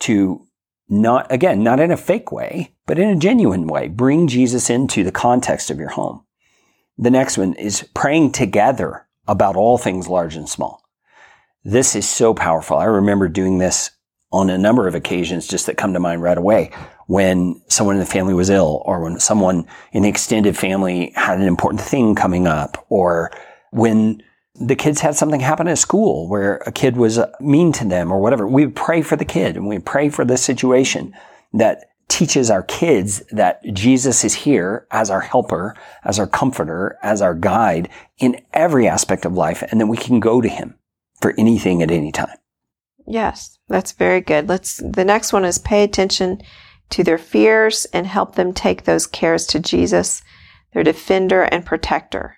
to 0.00 0.46
not, 0.88 1.30
again, 1.32 1.62
not 1.62 1.80
in 1.80 1.90
a 1.90 1.96
fake 1.96 2.30
way, 2.30 2.74
but 2.86 2.98
in 2.98 3.08
a 3.08 3.16
genuine 3.16 3.66
way, 3.66 3.88
bring 3.88 4.28
Jesus 4.28 4.70
into 4.70 5.02
the 5.02 5.12
context 5.12 5.70
of 5.70 5.78
your 5.78 5.90
home. 5.90 6.24
The 6.98 7.10
next 7.10 7.36
one 7.36 7.54
is 7.54 7.88
praying 7.94 8.32
together 8.32 9.06
about 9.26 9.56
all 9.56 9.76
things 9.76 10.08
large 10.08 10.36
and 10.36 10.48
small. 10.48 10.82
This 11.64 11.96
is 11.96 12.08
so 12.08 12.32
powerful. 12.32 12.76
I 12.76 12.84
remember 12.84 13.28
doing 13.28 13.58
this 13.58 13.90
on 14.32 14.50
a 14.50 14.58
number 14.58 14.88
of 14.88 14.94
occasions 14.94 15.46
just 15.46 15.66
that 15.66 15.76
come 15.76 15.92
to 15.92 16.00
mind 16.00 16.22
right 16.22 16.38
away 16.38 16.70
when 17.06 17.60
someone 17.68 17.96
in 17.96 18.00
the 18.00 18.06
family 18.06 18.34
was 18.34 18.50
ill 18.50 18.82
or 18.84 19.00
when 19.00 19.20
someone 19.20 19.66
in 19.92 20.02
the 20.02 20.08
extended 20.08 20.56
family 20.56 21.12
had 21.14 21.38
an 21.38 21.46
important 21.46 21.80
thing 21.80 22.14
coming 22.14 22.46
up 22.46 22.84
or 22.88 23.30
when 23.70 24.22
the 24.54 24.74
kids 24.74 25.00
had 25.00 25.14
something 25.14 25.40
happen 25.40 25.68
at 25.68 25.78
school 25.78 26.28
where 26.28 26.56
a 26.66 26.72
kid 26.72 26.96
was 26.96 27.18
uh, 27.18 27.30
mean 27.40 27.72
to 27.72 27.84
them 27.84 28.10
or 28.10 28.20
whatever. 28.20 28.46
We 28.46 28.66
would 28.66 28.76
pray 28.76 29.02
for 29.02 29.16
the 29.16 29.24
kid 29.24 29.56
and 29.56 29.68
we 29.68 29.78
pray 29.78 30.08
for 30.08 30.24
the 30.24 30.36
situation 30.36 31.14
that 31.52 31.90
teaches 32.08 32.50
our 32.50 32.62
kids 32.62 33.22
that 33.30 33.62
Jesus 33.72 34.24
is 34.24 34.34
here 34.34 34.86
as 34.90 35.10
our 35.10 35.20
helper, 35.20 35.74
as 36.04 36.18
our 36.18 36.26
comforter, 36.26 36.98
as 37.02 37.20
our 37.20 37.34
guide 37.34 37.88
in 38.18 38.40
every 38.52 38.88
aspect 38.88 39.24
of 39.24 39.34
life 39.34 39.62
and 39.70 39.80
that 39.80 39.86
we 39.86 39.96
can 39.96 40.20
go 40.20 40.40
to 40.40 40.48
him 40.48 40.76
for 41.20 41.34
anything 41.36 41.82
at 41.82 41.90
any 41.90 42.12
time. 42.12 42.36
Yes, 43.06 43.58
that's 43.68 43.92
very 43.92 44.20
good. 44.20 44.48
Let's 44.48 44.78
the 44.78 45.04
next 45.04 45.32
one 45.32 45.44
is 45.44 45.58
pay 45.58 45.84
attention 45.84 46.42
to 46.90 47.04
their 47.04 47.18
fears 47.18 47.84
and 47.92 48.06
help 48.06 48.34
them 48.34 48.52
take 48.52 48.84
those 48.84 49.06
cares 49.06 49.46
to 49.46 49.60
Jesus, 49.60 50.22
their 50.72 50.82
defender 50.82 51.42
and 51.42 51.64
protector. 51.64 52.36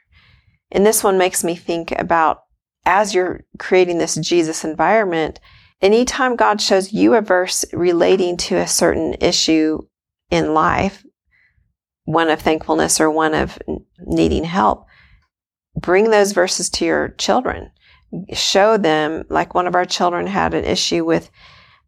And 0.70 0.84
this 0.84 1.02
one 1.02 1.18
makes 1.18 1.42
me 1.42 1.54
think 1.54 1.92
about 1.98 2.42
as 2.84 3.14
you're 3.14 3.44
creating 3.58 3.98
this 3.98 4.14
Jesus 4.14 4.64
environment, 4.64 5.40
anytime 5.82 6.36
God 6.36 6.60
shows 6.60 6.92
you 6.92 7.14
a 7.14 7.20
verse 7.20 7.64
relating 7.72 8.36
to 8.38 8.56
a 8.56 8.66
certain 8.66 9.14
issue 9.20 9.80
in 10.30 10.54
life, 10.54 11.04
one 12.04 12.30
of 12.30 12.40
thankfulness 12.40 13.00
or 13.00 13.10
one 13.10 13.34
of 13.34 13.58
needing 13.98 14.44
help, 14.44 14.86
bring 15.78 16.10
those 16.10 16.32
verses 16.32 16.70
to 16.70 16.84
your 16.84 17.08
children 17.10 17.70
show 18.32 18.76
them, 18.76 19.24
like 19.28 19.54
one 19.54 19.66
of 19.66 19.74
our 19.74 19.84
children 19.84 20.26
had 20.26 20.54
an 20.54 20.64
issue 20.64 21.04
with 21.04 21.30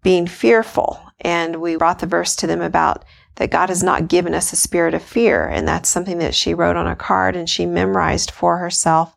being 0.02 0.26
fearful. 0.26 1.00
And 1.20 1.56
we 1.56 1.76
brought 1.76 1.98
the 1.98 2.06
verse 2.06 2.34
to 2.36 2.46
them 2.46 2.60
about 2.60 3.04
that 3.36 3.50
God 3.50 3.68
has 3.68 3.82
not 3.82 4.08
given 4.08 4.34
us 4.34 4.52
a 4.52 4.56
spirit 4.56 4.94
of 4.94 5.02
fear. 5.02 5.46
And 5.46 5.66
that's 5.66 5.88
something 5.88 6.18
that 6.18 6.34
she 6.34 6.54
wrote 6.54 6.76
on 6.76 6.86
a 6.86 6.96
card 6.96 7.36
and 7.36 7.48
she 7.48 7.66
memorized 7.66 8.30
for 8.30 8.58
herself 8.58 9.14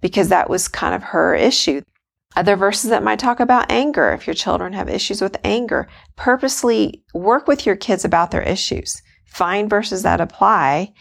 because 0.00 0.28
that 0.28 0.48
was 0.48 0.68
kind 0.68 0.94
of 0.94 1.02
her 1.02 1.34
issue. 1.34 1.82
Other 2.36 2.56
verses 2.56 2.90
that 2.90 3.02
might 3.02 3.18
talk 3.18 3.40
about 3.40 3.70
anger. 3.70 4.12
If 4.12 4.26
your 4.26 4.34
children 4.34 4.72
have 4.72 4.88
issues 4.88 5.20
with 5.20 5.36
anger, 5.42 5.88
purposely 6.16 7.02
work 7.12 7.48
with 7.48 7.66
your 7.66 7.76
kids 7.76 8.04
about 8.04 8.30
their 8.30 8.42
issues. 8.42 9.02
Find 9.26 9.68
verses 9.68 10.02
that 10.02 10.20
apply 10.20 10.92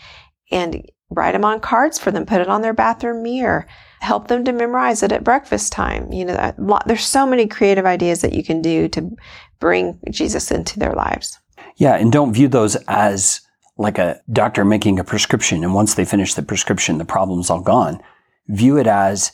and 0.51 0.89
write 1.09 1.31
them 1.31 1.45
on 1.45 1.59
cards 1.59 1.99
for 1.99 2.11
them. 2.11 2.25
Put 2.25 2.41
it 2.41 2.47
on 2.47 2.61
their 2.61 2.73
bathroom 2.73 3.23
mirror 3.23 3.67
help 3.99 4.27
them 4.27 4.45
to 4.45 4.51
memorize 4.51 5.03
it 5.03 5.11
at 5.11 5.23
breakfast 5.23 5.71
time. 5.71 6.11
You 6.11 6.25
know, 6.25 6.53
there's 6.85 7.05
so 7.05 7.25
many 7.25 7.47
creative 7.47 7.85
ideas 7.85 8.21
that 8.21 8.33
you 8.33 8.43
can 8.43 8.61
do 8.61 8.87
to 8.89 9.15
bring 9.59 9.99
Jesus 10.09 10.51
into 10.51 10.79
their 10.79 10.93
lives. 10.93 11.37
Yeah, 11.75 11.95
and 11.95 12.11
don't 12.11 12.33
view 12.33 12.47
those 12.47 12.75
as 12.87 13.41
like 13.77 13.97
a 13.97 14.19
doctor 14.31 14.65
making 14.65 14.99
a 14.99 15.03
prescription 15.03 15.63
and 15.63 15.73
once 15.73 15.93
they 15.93 16.05
finish 16.05 16.33
the 16.33 16.43
prescription, 16.43 16.97
the 16.97 17.05
problem's 17.05 17.49
all 17.49 17.61
gone. 17.61 18.01
View 18.47 18.77
it 18.77 18.87
as 18.87 19.31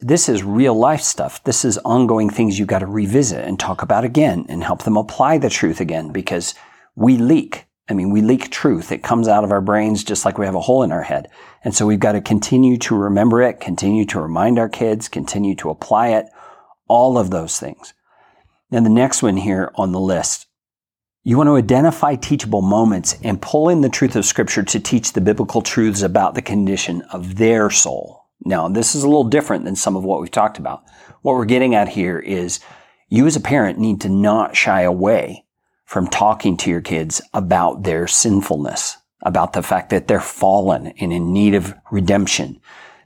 this 0.00 0.28
is 0.28 0.44
real 0.44 0.74
life 0.74 1.00
stuff. 1.00 1.42
This 1.44 1.64
is 1.64 1.78
ongoing 1.78 2.30
things 2.30 2.58
you've 2.58 2.68
got 2.68 2.78
to 2.80 2.86
revisit 2.86 3.44
and 3.44 3.58
talk 3.58 3.82
about 3.82 4.04
again 4.04 4.46
and 4.48 4.62
help 4.62 4.84
them 4.84 4.96
apply 4.96 5.38
the 5.38 5.50
truth 5.50 5.80
again 5.80 6.12
because 6.12 6.54
we 6.94 7.16
leak. 7.16 7.66
I 7.88 7.94
mean, 7.94 8.10
we 8.10 8.20
leak 8.20 8.50
truth. 8.50 8.92
It 8.92 9.02
comes 9.02 9.28
out 9.28 9.44
of 9.44 9.50
our 9.50 9.62
brains 9.62 10.04
just 10.04 10.24
like 10.24 10.36
we 10.36 10.44
have 10.44 10.54
a 10.54 10.60
hole 10.60 10.82
in 10.82 10.92
our 10.92 11.02
head. 11.02 11.28
And 11.64 11.74
so 11.74 11.86
we've 11.86 11.98
got 11.98 12.12
to 12.12 12.20
continue 12.20 12.76
to 12.78 12.96
remember 12.96 13.40
it, 13.40 13.60
continue 13.60 14.04
to 14.06 14.20
remind 14.20 14.58
our 14.58 14.68
kids, 14.68 15.08
continue 15.08 15.54
to 15.56 15.70
apply 15.70 16.08
it, 16.08 16.26
all 16.86 17.16
of 17.16 17.30
those 17.30 17.58
things. 17.58 17.94
Then 18.70 18.84
the 18.84 18.90
next 18.90 19.22
one 19.22 19.38
here 19.38 19.72
on 19.76 19.92
the 19.92 20.00
list, 20.00 20.46
you 21.24 21.36
want 21.36 21.48
to 21.48 21.56
identify 21.56 22.14
teachable 22.14 22.62
moments 22.62 23.16
and 23.22 23.40
pull 23.40 23.68
in 23.68 23.80
the 23.80 23.88
truth 23.88 24.16
of 24.16 24.24
scripture 24.24 24.62
to 24.62 24.80
teach 24.80 25.12
the 25.12 25.20
biblical 25.20 25.62
truths 25.62 26.02
about 26.02 26.34
the 26.34 26.42
condition 26.42 27.02
of 27.12 27.36
their 27.36 27.70
soul. 27.70 28.26
Now, 28.44 28.68
this 28.68 28.94
is 28.94 29.02
a 29.02 29.08
little 29.08 29.24
different 29.24 29.64
than 29.64 29.76
some 29.76 29.96
of 29.96 30.04
what 30.04 30.20
we've 30.20 30.30
talked 30.30 30.58
about. 30.58 30.84
What 31.22 31.34
we're 31.34 31.44
getting 31.44 31.74
at 31.74 31.88
here 31.88 32.18
is 32.18 32.60
you 33.08 33.26
as 33.26 33.36
a 33.36 33.40
parent 33.40 33.78
need 33.78 34.02
to 34.02 34.08
not 34.08 34.56
shy 34.56 34.82
away 34.82 35.44
from 35.88 36.06
talking 36.06 36.54
to 36.54 36.68
your 36.68 36.82
kids 36.82 37.22
about 37.32 37.84
their 37.84 38.06
sinfulness, 38.06 38.98
about 39.22 39.54
the 39.54 39.62
fact 39.62 39.88
that 39.88 40.06
they're 40.06 40.20
fallen 40.20 40.88
and 40.98 41.14
in 41.14 41.32
need 41.32 41.54
of 41.54 41.74
redemption. 41.90 42.60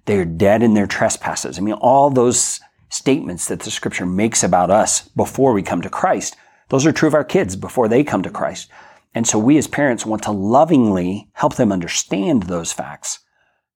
They're 0.07 0.25
dead 0.25 0.65
in 0.65 0.75
their 0.75 0.89
trespasses. 0.89 1.57
I 1.57 1.61
mean, 1.61 1.75
all 1.75 2.11
those 2.11 2.59
statements 2.89 3.47
that 3.47 3.61
the 3.61 3.71
scripture 3.71 4.05
makes 4.05 4.43
about 4.43 4.73
us 4.73 5.09
before 5.11 5.53
we 5.53 5.63
come 5.63 5.81
to 5.83 5.89
Christ, 5.89 6.35
those 6.71 6.85
are 6.85 6.91
true 6.91 7.07
of 7.07 7.15
our 7.15 7.23
kids 7.23 7.55
before 7.55 7.87
they 7.87 8.03
come 8.03 8.25
to 8.25 8.31
Christ. 8.31 8.69
And 9.15 9.29
so 9.29 9.39
we 9.39 9.59
as 9.59 9.69
parents 9.69 10.05
want 10.05 10.25
to 10.25 10.33
lovingly 10.33 11.31
help 11.35 11.55
them 11.55 11.71
understand 11.71 12.43
those 12.43 12.73
facts 12.73 13.21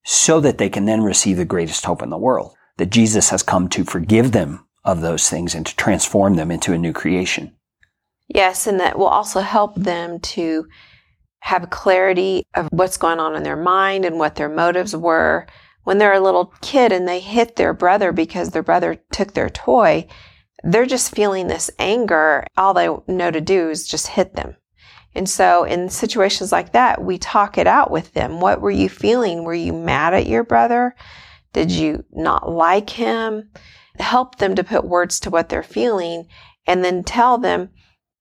so 0.03 0.41
that 0.41 0.57
they 0.57 0.67
can 0.67 0.83
then 0.83 1.01
receive 1.01 1.37
the 1.37 1.45
greatest 1.45 1.85
hope 1.85 2.01
in 2.01 2.09
the 2.09 2.17
world, 2.17 2.55
that 2.75 2.89
Jesus 2.89 3.29
has 3.29 3.41
come 3.41 3.69
to 3.69 3.85
forgive 3.85 4.33
them 4.33 4.67
of 4.83 4.99
those 4.99 5.29
things 5.29 5.55
and 5.55 5.65
to 5.65 5.75
transform 5.77 6.35
them 6.35 6.51
into 6.51 6.73
a 6.73 6.77
new 6.77 6.91
creation. 6.91 7.53
Yes, 8.27 8.67
and 8.67 8.79
that 8.79 8.97
will 8.97 9.07
also 9.07 9.39
help 9.39 9.75
them 9.75 10.19
to 10.19 10.67
have 11.39 11.69
clarity 11.69 12.45
of 12.55 12.67
what's 12.71 12.97
going 12.97 13.19
on 13.19 13.35
in 13.35 13.43
their 13.43 13.55
mind 13.55 14.05
and 14.05 14.19
what 14.19 14.35
their 14.35 14.49
motives 14.49 14.95
were. 14.95 15.47
When 15.83 15.97
they're 15.97 16.13
a 16.13 16.19
little 16.19 16.53
kid 16.61 16.91
and 16.91 17.07
they 17.07 17.21
hit 17.21 17.55
their 17.55 17.73
brother 17.73 18.11
because 18.11 18.49
their 18.49 18.63
brother 18.63 18.97
took 19.11 19.33
their 19.33 19.49
toy, 19.49 20.07
they're 20.63 20.85
just 20.85 21.15
feeling 21.15 21.47
this 21.47 21.71
anger. 21.79 22.45
All 22.57 22.73
they 22.73 22.89
know 23.07 23.31
to 23.31 23.39
do 23.39 23.69
is 23.69 23.87
just 23.87 24.07
hit 24.07 24.35
them. 24.35 24.57
And 25.15 25.29
so 25.29 25.63
in 25.63 25.89
situations 25.89 26.51
like 26.51 26.73
that, 26.73 27.01
we 27.01 27.17
talk 27.17 27.57
it 27.57 27.67
out 27.67 27.89
with 27.89 28.13
them. 28.13 28.41
What 28.41 28.59
were 28.59 28.71
you 28.71 28.89
feeling? 28.89 29.45
Were 29.45 29.53
you 29.53 29.71
mad 29.71 30.13
at 30.13 30.27
your 30.27 30.43
brother? 30.43 30.95
Did 31.53 31.71
you 31.71 32.03
not 32.11 32.51
like 32.51 32.89
him? 32.89 33.49
Help 33.97 34.37
them 34.37 34.55
to 34.55 34.63
put 34.63 34.83
words 34.83 35.19
to 35.21 35.29
what 35.29 35.49
they're 35.49 35.63
feeling 35.63 36.27
and 36.67 36.83
then 36.83 37.03
tell 37.03 37.37
them, 37.37 37.69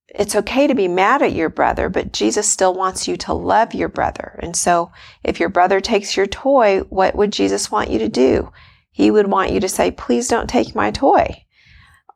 it's 0.08 0.36
okay 0.36 0.66
to 0.66 0.74
be 0.74 0.88
mad 0.88 1.22
at 1.22 1.32
your 1.32 1.48
brother, 1.48 1.88
but 1.88 2.12
Jesus 2.12 2.48
still 2.48 2.74
wants 2.74 3.08
you 3.08 3.16
to 3.18 3.34
love 3.34 3.74
your 3.74 3.88
brother. 3.88 4.38
And 4.42 4.56
so 4.56 4.92
if 5.24 5.40
your 5.40 5.48
brother 5.48 5.80
takes 5.80 6.16
your 6.16 6.26
toy, 6.26 6.80
what 6.88 7.16
would 7.16 7.32
Jesus 7.32 7.70
want 7.70 7.90
you 7.90 7.98
to 7.98 8.08
do? 8.08 8.52
He 8.92 9.10
would 9.10 9.26
want 9.26 9.52
you 9.52 9.60
to 9.60 9.68
say, 9.68 9.90
please 9.90 10.28
don't 10.28 10.48
take 10.48 10.74
my 10.74 10.90
toy. 10.90 11.44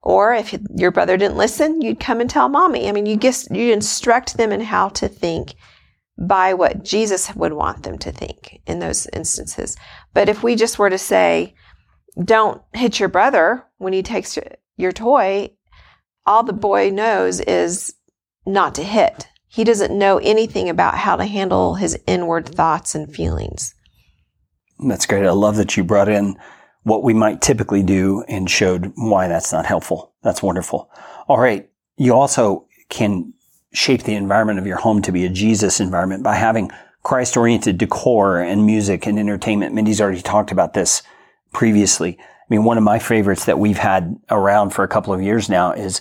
Or 0.03 0.33
if 0.33 0.55
your 0.75 0.91
brother 0.91 1.17
didn't 1.17 1.37
listen, 1.37 1.83
you'd 1.83 2.01
come 2.01 2.21
and 2.21 2.31
tell 2.31 2.49
mommy. 2.49 2.89
I 2.89 2.93
mean, 2.93 3.05
you 3.07 3.17
just, 3.17 3.55
you 3.55 3.73
instruct 3.73 4.37
them 4.37 4.51
in 4.51 4.63
how 4.63 4.89
to 4.91 5.09
think 5.09 5.55
by 6.17 6.55
what 6.55 6.85
Jesus 6.85 7.35
would 7.35 7.53
want 7.53 7.83
them 7.83 7.99
to 7.99 8.13
think 8.13 8.61
in 8.67 8.79
those 8.79 9.07
instances. 9.13 9.77
But 10.15 10.29
if 10.29 10.43
we 10.43 10.55
just 10.55 10.79
were 10.79 10.91
to 10.91 10.99
say, 10.99 11.55
don't 12.23 12.63
hit 12.73 12.99
your 12.99 13.09
brother 13.09 13.65
when 13.79 13.93
he 13.93 14.03
takes 14.03 14.39
your 14.77 14.93
toy, 14.93 15.51
all 16.31 16.45
the 16.45 16.53
boy 16.53 16.91
knows 16.91 17.41
is 17.41 17.93
not 18.47 18.77
to 18.77 18.85
hit. 18.85 19.27
He 19.49 19.65
doesn't 19.65 19.99
know 19.99 20.19
anything 20.19 20.69
about 20.69 20.97
how 20.97 21.17
to 21.17 21.25
handle 21.25 21.75
his 21.75 21.99
inward 22.07 22.49
thoughts 22.49 22.95
and 22.95 23.13
feelings. 23.13 23.75
That's 24.79 25.07
great. 25.07 25.27
I 25.27 25.33
love 25.33 25.57
that 25.57 25.77
you 25.77 25.83
brought 25.83 26.09
in 26.09 26.37
what 26.85 27.03
we 27.03 27.15
might 27.15 27.43
typically 27.43 27.83
do 27.83 28.23
and 28.29 28.49
showed 28.49 28.93
why 28.95 29.27
that's 29.27 29.53
not 29.53 29.67
helpful. 29.67 30.15
That's 30.23 30.41
wonderful. 30.41 30.89
All 31.27 31.41
right. 31.41 31.69
You 31.97 32.15
also 32.15 32.69
can 32.91 33.35
shape 33.73 34.05
the 34.05 34.15
environment 34.15 34.61
of 34.61 34.69
your 34.69 34.79
home 34.79 35.03
to 35.03 35.13
be 35.13 35.25
a 35.25 35.29
Jesus 35.29 35.81
environment 35.81 36.23
by 36.23 36.37
having 36.37 36.71
Christ 37.03 37.37
oriented 37.37 37.77
decor 37.77 38.41
and 38.41 38.65
music 38.65 39.05
and 39.05 39.19
entertainment. 39.19 39.75
Mindy's 39.75 40.01
already 40.01 40.23
talked 40.23 40.53
about 40.53 40.75
this 40.75 41.03
previously. 41.53 42.17
I 42.21 42.25
mean, 42.49 42.63
one 42.63 42.79
of 42.79 42.85
my 42.85 43.01
favorites 43.01 43.47
that 43.47 43.59
we've 43.59 43.79
had 43.79 44.17
around 44.31 44.71
for 44.71 44.85
a 44.85 44.89
couple 44.89 45.13
of 45.13 45.21
years 45.21 45.49
now 45.49 45.73
is 45.73 46.01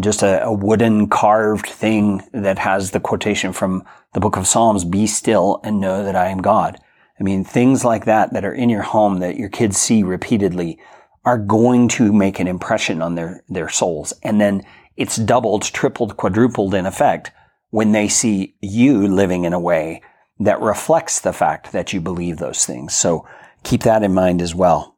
just 0.00 0.22
a, 0.22 0.44
a, 0.44 0.52
wooden 0.52 1.08
carved 1.08 1.66
thing 1.66 2.22
that 2.32 2.58
has 2.58 2.90
the 2.90 3.00
quotation 3.00 3.52
from 3.52 3.84
the 4.14 4.20
book 4.20 4.36
of 4.36 4.46
Psalms, 4.46 4.84
be 4.84 5.06
still 5.06 5.60
and 5.64 5.80
know 5.80 6.04
that 6.04 6.16
I 6.16 6.28
am 6.28 6.42
God. 6.42 6.78
I 7.18 7.22
mean, 7.22 7.44
things 7.44 7.84
like 7.84 8.04
that 8.04 8.32
that 8.32 8.44
are 8.44 8.54
in 8.54 8.68
your 8.68 8.82
home 8.82 9.18
that 9.18 9.36
your 9.36 9.48
kids 9.48 9.76
see 9.76 10.02
repeatedly 10.02 10.78
are 11.24 11.38
going 11.38 11.88
to 11.88 12.12
make 12.12 12.38
an 12.38 12.46
impression 12.46 13.02
on 13.02 13.14
their, 13.14 13.42
their 13.48 13.68
souls. 13.68 14.12
And 14.22 14.40
then 14.40 14.64
it's 14.96 15.16
doubled, 15.16 15.62
tripled, 15.62 16.16
quadrupled 16.16 16.74
in 16.74 16.86
effect 16.86 17.32
when 17.70 17.92
they 17.92 18.08
see 18.08 18.54
you 18.60 19.06
living 19.06 19.44
in 19.44 19.52
a 19.52 19.60
way 19.60 20.02
that 20.40 20.60
reflects 20.60 21.20
the 21.20 21.32
fact 21.32 21.72
that 21.72 21.92
you 21.92 22.00
believe 22.00 22.38
those 22.38 22.64
things. 22.64 22.94
So 22.94 23.26
keep 23.64 23.82
that 23.82 24.02
in 24.02 24.14
mind 24.14 24.40
as 24.40 24.54
well. 24.54 24.97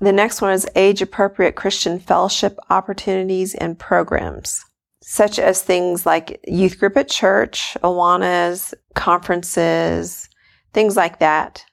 The 0.00 0.12
next 0.12 0.40
one 0.40 0.52
is 0.52 0.66
age 0.76 1.02
appropriate 1.02 1.56
Christian 1.56 1.98
fellowship 1.98 2.58
opportunities 2.70 3.54
and 3.54 3.78
programs, 3.78 4.64
such 5.02 5.38
as 5.40 5.62
things 5.62 6.06
like 6.06 6.40
youth 6.46 6.78
group 6.78 6.96
at 6.96 7.08
church, 7.08 7.76
Awanas, 7.82 8.74
conferences, 8.94 10.28
things 10.72 10.96
like 10.96 11.18
that 11.18 11.64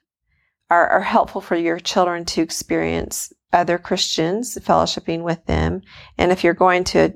are, 0.70 0.88
are 0.88 1.02
helpful 1.02 1.40
for 1.40 1.54
your 1.54 1.78
children 1.78 2.24
to 2.24 2.42
experience 2.42 3.32
other 3.52 3.78
Christians, 3.78 4.58
fellowshipping 4.60 5.22
with 5.22 5.44
them. 5.46 5.82
And 6.18 6.32
if 6.32 6.42
you're 6.42 6.54
going 6.54 6.82
to 6.84 6.98
a, 6.98 7.14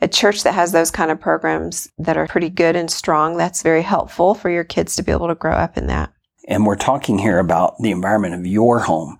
a 0.00 0.08
church 0.08 0.44
that 0.44 0.54
has 0.54 0.72
those 0.72 0.90
kind 0.90 1.10
of 1.10 1.20
programs 1.20 1.90
that 1.98 2.16
are 2.16 2.26
pretty 2.26 2.48
good 2.48 2.74
and 2.74 2.90
strong, 2.90 3.36
that's 3.36 3.62
very 3.62 3.82
helpful 3.82 4.34
for 4.34 4.48
your 4.48 4.64
kids 4.64 4.96
to 4.96 5.02
be 5.02 5.12
able 5.12 5.28
to 5.28 5.34
grow 5.34 5.52
up 5.52 5.76
in 5.76 5.88
that. 5.88 6.10
And 6.46 6.64
we're 6.64 6.76
talking 6.76 7.18
here 7.18 7.38
about 7.38 7.74
the 7.80 7.90
environment 7.90 8.34
of 8.34 8.46
your 8.46 8.80
home. 8.80 9.18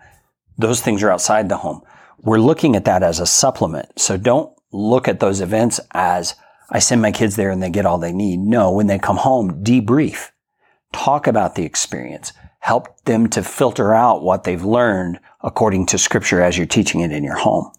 Those 0.58 0.80
things 0.80 1.02
are 1.02 1.10
outside 1.10 1.48
the 1.48 1.56
home. 1.56 1.82
We're 2.20 2.40
looking 2.40 2.74
at 2.74 2.84
that 2.84 3.02
as 3.02 3.20
a 3.20 3.26
supplement. 3.26 3.98
So 3.98 4.16
don't 4.16 4.52
look 4.72 5.08
at 5.08 5.20
those 5.20 5.40
events 5.40 5.80
as 5.92 6.34
I 6.70 6.80
send 6.80 7.00
my 7.00 7.12
kids 7.12 7.36
there 7.36 7.50
and 7.50 7.62
they 7.62 7.70
get 7.70 7.86
all 7.86 7.98
they 7.98 8.12
need. 8.12 8.40
No, 8.40 8.72
when 8.72 8.88
they 8.88 8.98
come 8.98 9.16
home, 9.16 9.64
debrief. 9.64 10.30
Talk 10.92 11.26
about 11.26 11.54
the 11.54 11.64
experience. 11.64 12.32
Help 12.60 13.02
them 13.04 13.28
to 13.30 13.42
filter 13.42 13.94
out 13.94 14.22
what 14.22 14.44
they've 14.44 14.64
learned 14.64 15.20
according 15.42 15.86
to 15.86 15.98
scripture 15.98 16.42
as 16.42 16.58
you're 16.58 16.66
teaching 16.66 17.00
it 17.00 17.12
in 17.12 17.22
your 17.22 17.36
home. 17.36 17.70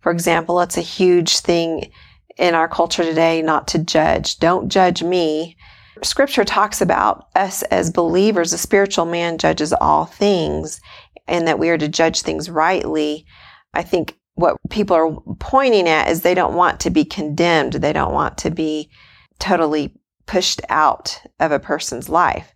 For 0.00 0.10
example, 0.10 0.60
it's 0.60 0.78
a 0.78 0.82
huge 0.82 1.40
thing 1.40 1.90
in 2.38 2.54
our 2.54 2.68
culture 2.68 3.02
today 3.02 3.42
not 3.42 3.68
to 3.68 3.78
judge. 3.78 4.38
Don't 4.38 4.68
judge 4.68 5.02
me. 5.02 5.56
Scripture 6.02 6.44
talks 6.44 6.80
about 6.80 7.26
us 7.34 7.62
as 7.64 7.90
believers. 7.90 8.52
A 8.52 8.58
spiritual 8.58 9.04
man 9.04 9.36
judges 9.36 9.72
all 9.72 10.04
things 10.04 10.80
and 11.28 11.46
that 11.46 11.58
we 11.58 11.68
are 11.68 11.78
to 11.78 11.88
judge 11.88 12.22
things 12.22 12.50
rightly. 12.50 13.26
I 13.74 13.82
think 13.82 14.18
what 14.34 14.56
people 14.70 14.96
are 14.96 15.16
pointing 15.40 15.88
at 15.88 16.08
is 16.08 16.20
they 16.20 16.34
don't 16.34 16.54
want 16.54 16.80
to 16.80 16.90
be 16.90 17.04
condemned. 17.04 17.74
They 17.74 17.92
don't 17.92 18.14
want 18.14 18.38
to 18.38 18.50
be 18.50 18.90
totally 19.38 19.94
pushed 20.26 20.60
out 20.68 21.20
of 21.40 21.52
a 21.52 21.58
person's 21.58 22.08
life. 22.08 22.54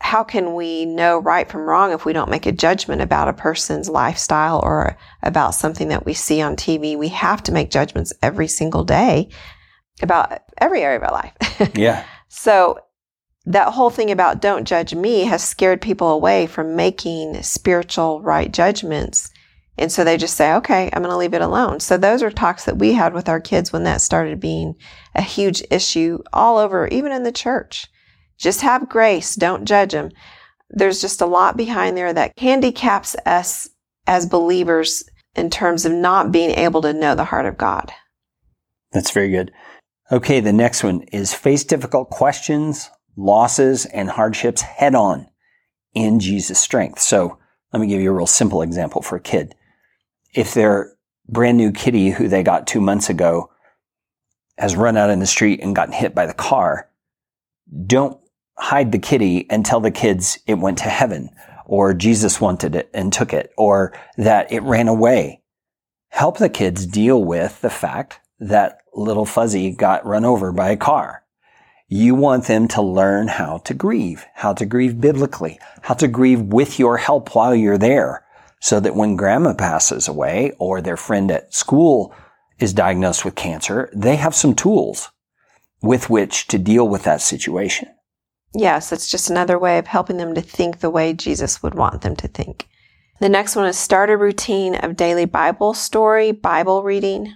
How 0.00 0.24
can 0.24 0.54
we 0.54 0.84
know 0.84 1.18
right 1.18 1.48
from 1.48 1.62
wrong 1.62 1.92
if 1.92 2.04
we 2.04 2.12
don't 2.12 2.30
make 2.30 2.46
a 2.46 2.52
judgment 2.52 3.02
about 3.02 3.28
a 3.28 3.32
person's 3.32 3.88
lifestyle 3.88 4.60
or 4.62 4.96
about 5.22 5.54
something 5.54 5.88
that 5.88 6.04
we 6.04 6.12
see 6.12 6.40
on 6.40 6.56
TV? 6.56 6.96
We 6.96 7.08
have 7.08 7.42
to 7.44 7.52
make 7.52 7.70
judgments 7.70 8.12
every 8.22 8.48
single 8.48 8.84
day 8.84 9.28
about 10.02 10.40
every 10.58 10.82
area 10.82 10.98
of 10.98 11.04
our 11.04 11.12
life. 11.12 11.72
Yeah. 11.76 12.04
so 12.28 12.78
that 13.44 13.72
whole 13.72 13.90
thing 13.90 14.10
about 14.10 14.40
don't 14.40 14.64
judge 14.66 14.94
me 14.94 15.24
has 15.24 15.42
scared 15.42 15.80
people 15.80 16.10
away 16.10 16.46
from 16.46 16.76
making 16.76 17.42
spiritual 17.42 18.22
right 18.22 18.52
judgments. 18.52 19.30
And 19.78 19.90
so 19.90 20.04
they 20.04 20.16
just 20.16 20.36
say, 20.36 20.52
okay, 20.54 20.90
I'm 20.92 21.02
going 21.02 21.10
to 21.10 21.16
leave 21.16 21.34
it 21.34 21.42
alone. 21.42 21.80
So 21.80 21.96
those 21.96 22.22
are 22.22 22.30
talks 22.30 22.64
that 22.66 22.78
we 22.78 22.92
had 22.92 23.14
with 23.14 23.28
our 23.28 23.40
kids 23.40 23.72
when 23.72 23.84
that 23.84 24.00
started 24.00 24.38
being 24.38 24.74
a 25.14 25.22
huge 25.22 25.62
issue 25.70 26.18
all 26.32 26.58
over, 26.58 26.86
even 26.88 27.10
in 27.10 27.22
the 27.22 27.32
church. 27.32 27.86
Just 28.38 28.60
have 28.60 28.88
grace. 28.88 29.34
Don't 29.34 29.64
judge 29.64 29.92
them. 29.92 30.10
There's 30.70 31.00
just 31.00 31.20
a 31.20 31.26
lot 31.26 31.56
behind 31.56 31.96
there 31.96 32.12
that 32.12 32.38
handicaps 32.38 33.16
us 33.26 33.68
as 34.06 34.26
believers 34.26 35.04
in 35.34 35.48
terms 35.48 35.84
of 35.84 35.92
not 35.92 36.32
being 36.32 36.50
able 36.50 36.82
to 36.82 36.92
know 36.92 37.14
the 37.14 37.24
heart 37.24 37.46
of 37.46 37.56
God. 37.56 37.92
That's 38.92 39.10
very 39.10 39.30
good. 39.30 39.52
Okay, 40.10 40.40
the 40.40 40.52
next 40.52 40.84
one 40.84 41.02
is 41.12 41.32
face 41.32 41.64
difficult 41.64 42.10
questions, 42.10 42.90
losses, 43.16 43.84
and 43.86 44.10
hardships 44.10 44.62
head 44.62 44.94
on 44.94 45.28
in 45.94 46.20
Jesus' 46.20 46.58
strength. 46.58 47.00
So 47.00 47.38
let 47.72 47.80
me 47.80 47.86
give 47.86 48.00
you 48.00 48.10
a 48.10 48.14
real 48.14 48.26
simple 48.26 48.62
example 48.62 49.02
for 49.02 49.16
a 49.16 49.20
kid 49.20 49.54
if 50.34 50.54
their 50.54 50.92
brand 51.28 51.58
new 51.58 51.72
kitty 51.72 52.10
who 52.10 52.28
they 52.28 52.42
got 52.42 52.66
two 52.66 52.80
months 52.80 53.08
ago 53.08 53.50
has 54.58 54.76
run 54.76 54.96
out 54.96 55.10
in 55.10 55.18
the 55.18 55.26
street 55.26 55.60
and 55.62 55.76
gotten 55.76 55.94
hit 55.94 56.14
by 56.14 56.26
the 56.26 56.34
car, 56.34 56.88
don't 57.86 58.18
hide 58.58 58.92
the 58.92 58.98
kitty 58.98 59.48
and 59.50 59.64
tell 59.64 59.80
the 59.80 59.90
kids 59.90 60.38
it 60.46 60.54
went 60.54 60.78
to 60.78 60.84
heaven 60.84 61.30
or 61.66 61.94
Jesus 61.94 62.40
wanted 62.40 62.74
it 62.74 62.90
and 62.92 63.12
took 63.12 63.32
it 63.32 63.52
or 63.56 63.98
that 64.16 64.52
it 64.52 64.62
ran 64.62 64.88
away. 64.88 65.40
Help 66.08 66.38
the 66.38 66.50
kids 66.50 66.86
deal 66.86 67.22
with 67.22 67.60
the 67.62 67.70
fact 67.70 68.20
that 68.38 68.78
little 68.94 69.24
fuzzy 69.24 69.70
got 69.70 70.04
run 70.04 70.24
over 70.24 70.52
by 70.52 70.70
a 70.70 70.76
car. 70.76 71.21
You 71.94 72.14
want 72.14 72.46
them 72.46 72.68
to 72.68 72.80
learn 72.80 73.28
how 73.28 73.58
to 73.58 73.74
grieve, 73.74 74.24
how 74.32 74.54
to 74.54 74.64
grieve 74.64 74.98
biblically, 74.98 75.60
how 75.82 75.92
to 75.92 76.08
grieve 76.08 76.40
with 76.40 76.78
your 76.78 76.96
help 76.96 77.34
while 77.34 77.54
you're 77.54 77.76
there 77.76 78.24
so 78.60 78.80
that 78.80 78.96
when 78.96 79.14
grandma 79.14 79.52
passes 79.52 80.08
away 80.08 80.52
or 80.58 80.80
their 80.80 80.96
friend 80.96 81.30
at 81.30 81.52
school 81.52 82.14
is 82.58 82.72
diagnosed 82.72 83.26
with 83.26 83.34
cancer, 83.34 83.90
they 83.94 84.16
have 84.16 84.34
some 84.34 84.54
tools 84.54 85.10
with 85.82 86.08
which 86.08 86.46
to 86.46 86.56
deal 86.56 86.88
with 86.88 87.02
that 87.02 87.20
situation. 87.20 87.90
Yes, 88.54 88.90
it's 88.90 89.10
just 89.10 89.28
another 89.28 89.58
way 89.58 89.76
of 89.76 89.86
helping 89.86 90.16
them 90.16 90.34
to 90.34 90.40
think 90.40 90.80
the 90.80 90.88
way 90.88 91.12
Jesus 91.12 91.62
would 91.62 91.74
want 91.74 92.00
them 92.00 92.16
to 92.16 92.26
think. 92.26 92.70
The 93.20 93.28
next 93.28 93.54
one 93.54 93.66
is 93.66 93.76
start 93.76 94.08
a 94.08 94.16
routine 94.16 94.76
of 94.76 94.96
daily 94.96 95.26
Bible 95.26 95.74
story, 95.74 96.32
Bible 96.32 96.84
reading. 96.84 97.34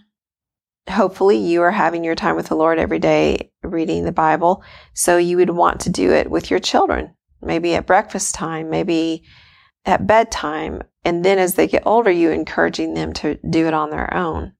Hopefully, 0.88 1.36
you 1.36 1.62
are 1.62 1.72
having 1.72 2.04
your 2.04 2.14
time 2.14 2.36
with 2.36 2.46
the 2.46 2.56
Lord 2.56 2.78
every 2.78 2.98
day 2.98 3.50
reading 3.62 4.04
the 4.04 4.12
Bible. 4.12 4.62
So, 4.94 5.16
you 5.16 5.36
would 5.36 5.50
want 5.50 5.80
to 5.80 5.90
do 5.90 6.12
it 6.12 6.30
with 6.30 6.50
your 6.50 6.60
children, 6.60 7.14
maybe 7.42 7.74
at 7.74 7.86
breakfast 7.86 8.34
time, 8.34 8.70
maybe 8.70 9.24
at 9.84 10.06
bedtime, 10.06 10.82
and 11.04 11.24
then 11.24 11.38
as 11.38 11.54
they 11.54 11.68
get 11.68 11.84
older, 11.86 12.10
you 12.10 12.30
encouraging 12.30 12.94
them 12.94 13.12
to 13.12 13.38
do 13.48 13.68
it 13.68 13.74
on 13.74 13.90
their 13.90 14.12
own. 14.12 14.52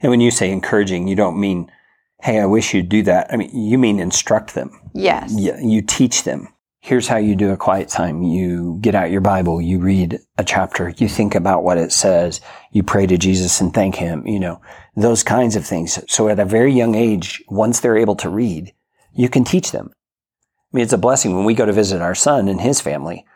And 0.00 0.10
when 0.10 0.20
you 0.20 0.30
say 0.30 0.50
encouraging, 0.50 1.08
you 1.08 1.16
don't 1.16 1.38
mean, 1.38 1.70
hey, 2.22 2.38
I 2.40 2.46
wish 2.46 2.72
you'd 2.72 2.88
do 2.88 3.02
that. 3.02 3.26
I 3.32 3.36
mean, 3.36 3.50
you 3.52 3.76
mean 3.76 3.98
instruct 3.98 4.54
them. 4.54 4.70
Yes. 4.94 5.34
You, 5.36 5.56
you 5.60 5.82
teach 5.82 6.22
them. 6.22 6.48
Here's 6.80 7.08
how 7.08 7.18
you 7.18 7.36
do 7.36 7.50
a 7.50 7.56
quiet 7.56 7.88
time. 7.88 8.22
You 8.22 8.78
get 8.80 8.94
out 8.94 9.10
your 9.10 9.20
Bible, 9.20 9.60
you 9.60 9.78
read 9.78 10.18
a 10.38 10.44
chapter, 10.44 10.88
you 10.96 11.08
think 11.08 11.34
about 11.34 11.62
what 11.62 11.78
it 11.78 11.92
says, 11.92 12.40
you 12.72 12.82
pray 12.82 13.06
to 13.06 13.18
Jesus 13.18 13.60
and 13.60 13.72
thank 13.72 13.96
him, 13.96 14.26
you 14.26 14.40
know, 14.40 14.60
those 14.96 15.22
kinds 15.22 15.56
of 15.56 15.66
things. 15.66 15.98
So 16.08 16.28
at 16.28 16.38
a 16.38 16.44
very 16.44 16.72
young 16.72 16.94
age, 16.94 17.42
once 17.48 17.80
they're 17.80 17.98
able 17.98 18.16
to 18.16 18.30
read, 18.30 18.72
you 19.12 19.28
can 19.28 19.44
teach 19.44 19.72
them. 19.72 19.90
I 19.92 20.76
mean, 20.76 20.84
it's 20.84 20.92
a 20.92 20.98
blessing 20.98 21.36
when 21.36 21.44
we 21.44 21.54
go 21.54 21.66
to 21.66 21.72
visit 21.72 22.00
our 22.00 22.14
son 22.14 22.48
and 22.48 22.60
his 22.60 22.80
family 22.80 23.26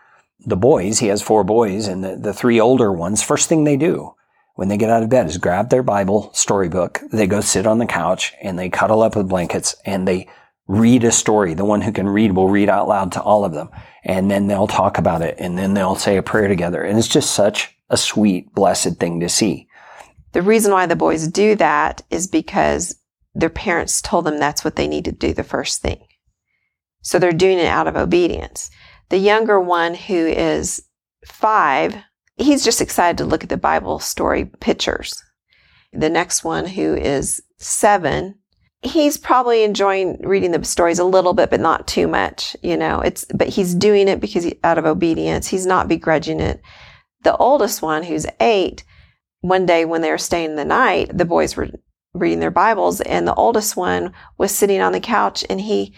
the 0.46 0.56
boys, 0.56 0.98
he 0.98 1.06
has 1.08 1.22
four 1.22 1.44
boys, 1.44 1.86
and 1.86 2.04
the, 2.04 2.16
the 2.16 2.34
three 2.34 2.60
older 2.60 2.92
ones, 2.92 3.22
first 3.22 3.48
thing 3.48 3.64
they 3.64 3.76
do 3.76 4.14
when 4.54 4.68
they 4.68 4.76
get 4.76 4.90
out 4.90 5.02
of 5.02 5.08
bed 5.08 5.26
is 5.26 5.38
grab 5.38 5.70
their 5.70 5.82
Bible 5.82 6.30
storybook. 6.32 7.00
They 7.12 7.26
go 7.26 7.40
sit 7.40 7.66
on 7.66 7.78
the 7.78 7.86
couch 7.86 8.32
and 8.40 8.58
they 8.58 8.68
cuddle 8.68 9.02
up 9.02 9.16
with 9.16 9.28
blankets 9.28 9.74
and 9.84 10.06
they 10.06 10.28
read 10.66 11.04
a 11.04 11.12
story. 11.12 11.54
The 11.54 11.64
one 11.64 11.82
who 11.82 11.92
can 11.92 12.08
read 12.08 12.32
will 12.32 12.48
read 12.48 12.68
out 12.68 12.88
loud 12.88 13.12
to 13.12 13.22
all 13.22 13.44
of 13.44 13.52
them. 13.52 13.68
And 14.04 14.30
then 14.30 14.46
they'll 14.46 14.66
talk 14.66 14.98
about 14.98 15.22
it 15.22 15.36
and 15.38 15.58
then 15.58 15.74
they'll 15.74 15.96
say 15.96 16.16
a 16.16 16.22
prayer 16.22 16.48
together. 16.48 16.82
And 16.82 16.98
it's 16.98 17.08
just 17.08 17.34
such 17.34 17.76
a 17.90 17.96
sweet, 17.96 18.52
blessed 18.54 18.96
thing 18.96 19.20
to 19.20 19.28
see. 19.28 19.68
The 20.32 20.42
reason 20.42 20.72
why 20.72 20.86
the 20.86 20.96
boys 20.96 21.28
do 21.28 21.54
that 21.56 22.02
is 22.10 22.26
because 22.26 22.96
their 23.34 23.50
parents 23.50 24.00
told 24.00 24.24
them 24.24 24.38
that's 24.38 24.64
what 24.64 24.76
they 24.76 24.88
need 24.88 25.04
to 25.04 25.12
do 25.12 25.32
the 25.32 25.44
first 25.44 25.82
thing. 25.82 26.06
So 27.02 27.18
they're 27.18 27.32
doing 27.32 27.58
it 27.58 27.66
out 27.66 27.86
of 27.86 27.96
obedience. 27.96 28.70
The 29.10 29.18
younger 29.18 29.60
one, 29.60 29.94
who 29.94 30.26
is 30.26 30.82
five, 31.26 31.96
he's 32.36 32.64
just 32.64 32.80
excited 32.80 33.18
to 33.18 33.24
look 33.24 33.42
at 33.42 33.50
the 33.50 33.56
Bible 33.56 33.98
story 33.98 34.46
pictures. 34.60 35.22
The 35.92 36.10
next 36.10 36.42
one, 36.42 36.66
who 36.66 36.94
is 36.94 37.42
seven, 37.58 38.36
he's 38.84 39.16
probably 39.16 39.64
enjoying 39.64 40.18
reading 40.22 40.50
the 40.50 40.64
stories 40.64 40.98
a 40.98 41.04
little 41.04 41.32
bit, 41.32 41.50
but 41.50 41.60
not 41.60 41.86
too 41.86 42.06
much. 42.06 42.56
You 42.62 42.76
know, 42.76 43.00
it's, 43.00 43.24
but 43.34 43.48
he's 43.48 43.74
doing 43.74 44.08
it 44.08 44.20
because 44.20 44.44
he, 44.44 44.58
out 44.62 44.78
of 44.78 44.86
obedience. 44.86 45.46
He's 45.48 45.66
not 45.66 45.88
begrudging 45.88 46.40
it. 46.40 46.60
The 47.22 47.36
oldest 47.36 47.82
one, 47.82 48.02
who's 48.02 48.26
eight, 48.40 48.84
one 49.40 49.66
day 49.66 49.84
when 49.84 50.02
they 50.02 50.10
were 50.10 50.18
staying 50.18 50.56
the 50.56 50.64
night, 50.64 51.16
the 51.16 51.24
boys 51.24 51.56
were 51.56 51.68
reading 52.12 52.40
their 52.40 52.50
Bibles, 52.50 53.00
and 53.00 53.26
the 53.26 53.34
oldest 53.34 53.76
one 53.76 54.12
was 54.38 54.52
sitting 54.52 54.80
on 54.80 54.92
the 54.92 55.00
couch 55.00 55.44
and 55.48 55.60
he, 55.60 55.94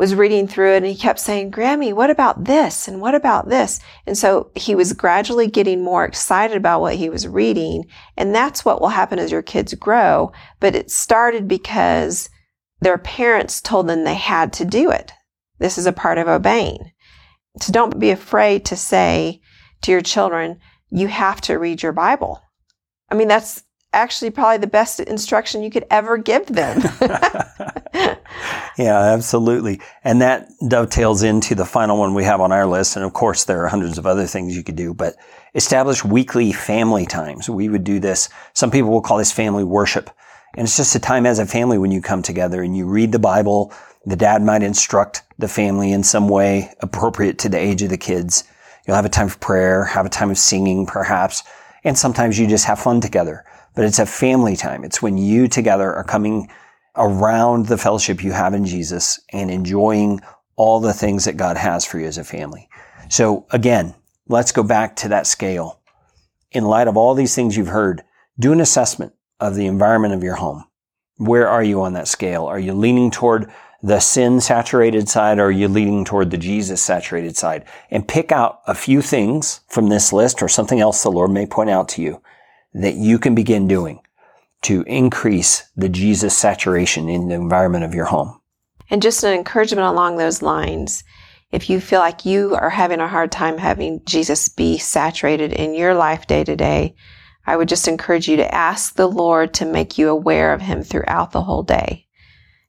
was 0.00 0.14
reading 0.14 0.48
through 0.48 0.72
it 0.72 0.76
and 0.78 0.86
he 0.86 0.96
kept 0.96 1.20
saying, 1.20 1.50
Grammy, 1.50 1.92
what 1.92 2.08
about 2.08 2.46
this? 2.46 2.88
And 2.88 3.02
what 3.02 3.14
about 3.14 3.50
this? 3.50 3.80
And 4.06 4.16
so 4.16 4.50
he 4.54 4.74
was 4.74 4.94
gradually 4.94 5.46
getting 5.46 5.84
more 5.84 6.06
excited 6.06 6.56
about 6.56 6.80
what 6.80 6.94
he 6.94 7.10
was 7.10 7.28
reading. 7.28 7.84
And 8.16 8.34
that's 8.34 8.64
what 8.64 8.80
will 8.80 8.88
happen 8.88 9.18
as 9.18 9.30
your 9.30 9.42
kids 9.42 9.74
grow. 9.74 10.32
But 10.58 10.74
it 10.74 10.90
started 10.90 11.46
because 11.46 12.30
their 12.80 12.96
parents 12.96 13.60
told 13.60 13.88
them 13.88 14.04
they 14.04 14.14
had 14.14 14.54
to 14.54 14.64
do 14.64 14.90
it. 14.90 15.12
This 15.58 15.76
is 15.76 15.84
a 15.84 15.92
part 15.92 16.16
of 16.16 16.28
obeying. 16.28 16.92
So 17.60 17.70
don't 17.70 18.00
be 18.00 18.08
afraid 18.08 18.64
to 18.66 18.76
say 18.76 19.42
to 19.82 19.92
your 19.92 20.00
children, 20.00 20.60
you 20.88 21.08
have 21.08 21.42
to 21.42 21.58
read 21.58 21.82
your 21.82 21.92
Bible. 21.92 22.40
I 23.10 23.16
mean, 23.16 23.28
that's 23.28 23.64
actually 23.92 24.30
probably 24.30 24.56
the 24.56 24.66
best 24.66 24.98
instruction 24.98 25.62
you 25.62 25.70
could 25.70 25.84
ever 25.90 26.16
give 26.16 26.46
them. 26.46 26.80
Yeah, 27.92 28.98
absolutely. 28.98 29.80
And 30.04 30.22
that 30.22 30.48
dovetails 30.66 31.22
into 31.22 31.54
the 31.54 31.66
final 31.66 31.98
one 31.98 32.14
we 32.14 32.24
have 32.24 32.40
on 32.40 32.50
our 32.50 32.66
list. 32.66 32.96
And 32.96 33.04
of 33.04 33.12
course, 33.12 33.44
there 33.44 33.62
are 33.62 33.68
hundreds 33.68 33.98
of 33.98 34.06
other 34.06 34.26
things 34.26 34.56
you 34.56 34.62
could 34.62 34.76
do, 34.76 34.94
but 34.94 35.16
establish 35.54 36.02
weekly 36.02 36.52
family 36.52 37.04
times. 37.04 37.50
We 37.50 37.68
would 37.68 37.84
do 37.84 38.00
this. 38.00 38.30
Some 38.54 38.70
people 38.70 38.90
will 38.90 39.02
call 39.02 39.18
this 39.18 39.32
family 39.32 39.64
worship. 39.64 40.08
And 40.56 40.64
it's 40.64 40.78
just 40.78 40.94
a 40.94 41.00
time 41.00 41.26
as 41.26 41.38
a 41.38 41.46
family 41.46 41.78
when 41.78 41.90
you 41.90 42.00
come 42.00 42.22
together 42.22 42.62
and 42.62 42.76
you 42.76 42.86
read 42.86 43.12
the 43.12 43.18
Bible. 43.18 43.72
The 44.06 44.16
dad 44.16 44.42
might 44.42 44.62
instruct 44.62 45.22
the 45.38 45.48
family 45.48 45.92
in 45.92 46.02
some 46.02 46.28
way 46.28 46.72
appropriate 46.80 47.38
to 47.40 47.48
the 47.48 47.58
age 47.58 47.82
of 47.82 47.90
the 47.90 47.98
kids. 47.98 48.44
You'll 48.86 48.96
have 48.96 49.04
a 49.04 49.10
time 49.10 49.26
of 49.26 49.40
prayer, 49.40 49.84
have 49.84 50.06
a 50.06 50.10
time 50.10 50.30
of 50.30 50.38
singing 50.38 50.86
perhaps. 50.86 51.42
And 51.84 51.98
sometimes 51.98 52.38
you 52.38 52.46
just 52.46 52.64
have 52.64 52.78
fun 52.80 53.00
together. 53.00 53.44
But 53.74 53.84
it's 53.84 53.98
a 53.98 54.06
family 54.06 54.56
time. 54.56 54.84
It's 54.84 55.02
when 55.02 55.18
you 55.18 55.48
together 55.48 55.92
are 55.92 56.04
coming 56.04 56.50
around 56.96 57.66
the 57.66 57.78
fellowship 57.78 58.22
you 58.22 58.32
have 58.32 58.54
in 58.54 58.64
Jesus 58.66 59.20
and 59.32 59.50
enjoying 59.50 60.20
all 60.56 60.80
the 60.80 60.92
things 60.92 61.24
that 61.24 61.36
God 61.36 61.56
has 61.56 61.84
for 61.84 61.98
you 61.98 62.06
as 62.06 62.18
a 62.18 62.24
family. 62.24 62.68
So 63.08 63.46
again, 63.50 63.94
let's 64.28 64.52
go 64.52 64.62
back 64.62 64.96
to 64.96 65.08
that 65.08 65.26
scale. 65.26 65.80
In 66.52 66.64
light 66.64 66.88
of 66.88 66.96
all 66.96 67.14
these 67.14 67.34
things 67.34 67.56
you've 67.56 67.68
heard, 67.68 68.02
do 68.38 68.52
an 68.52 68.60
assessment 68.60 69.12
of 69.38 69.54
the 69.54 69.66
environment 69.66 70.14
of 70.14 70.22
your 70.22 70.36
home. 70.36 70.64
Where 71.16 71.48
are 71.48 71.62
you 71.62 71.82
on 71.82 71.92
that 71.94 72.08
scale? 72.08 72.46
Are 72.46 72.58
you 72.58 72.72
leaning 72.72 73.10
toward 73.10 73.50
the 73.82 74.00
sin 74.00 74.40
saturated 74.40 75.08
side 75.08 75.38
or 75.38 75.44
are 75.44 75.50
you 75.50 75.68
leaning 75.68 76.04
toward 76.04 76.30
the 76.30 76.38
Jesus 76.38 76.82
saturated 76.82 77.36
side? 77.36 77.64
And 77.90 78.06
pick 78.06 78.32
out 78.32 78.60
a 78.66 78.74
few 78.74 79.00
things 79.00 79.60
from 79.68 79.88
this 79.88 80.12
list 80.12 80.42
or 80.42 80.48
something 80.48 80.80
else 80.80 81.02
the 81.02 81.10
Lord 81.10 81.30
may 81.30 81.46
point 81.46 81.70
out 81.70 81.88
to 81.90 82.02
you 82.02 82.22
that 82.74 82.94
you 82.94 83.18
can 83.18 83.34
begin 83.34 83.66
doing 83.66 84.00
to 84.62 84.82
increase 84.82 85.64
the 85.76 85.88
Jesus 85.88 86.36
saturation 86.36 87.08
in 87.08 87.28
the 87.28 87.34
environment 87.34 87.84
of 87.84 87.94
your 87.94 88.06
home. 88.06 88.40
And 88.90 89.00
just 89.00 89.22
an 89.22 89.32
encouragement 89.32 89.86
along 89.86 90.16
those 90.16 90.42
lines. 90.42 91.04
If 91.52 91.70
you 91.70 91.80
feel 91.80 92.00
like 92.00 92.24
you 92.24 92.54
are 92.54 92.70
having 92.70 93.00
a 93.00 93.08
hard 93.08 93.32
time 93.32 93.58
having 93.58 94.02
Jesus 94.04 94.48
be 94.48 94.78
saturated 94.78 95.52
in 95.52 95.74
your 95.74 95.94
life 95.94 96.26
day 96.26 96.44
to 96.44 96.56
day, 96.56 96.94
I 97.46 97.56
would 97.56 97.68
just 97.68 97.88
encourage 97.88 98.28
you 98.28 98.36
to 98.36 98.54
ask 98.54 98.94
the 98.94 99.08
Lord 99.08 99.54
to 99.54 99.64
make 99.64 99.98
you 99.98 100.08
aware 100.08 100.52
of 100.52 100.60
Him 100.60 100.82
throughout 100.82 101.32
the 101.32 101.42
whole 101.42 101.62
day. 101.62 102.06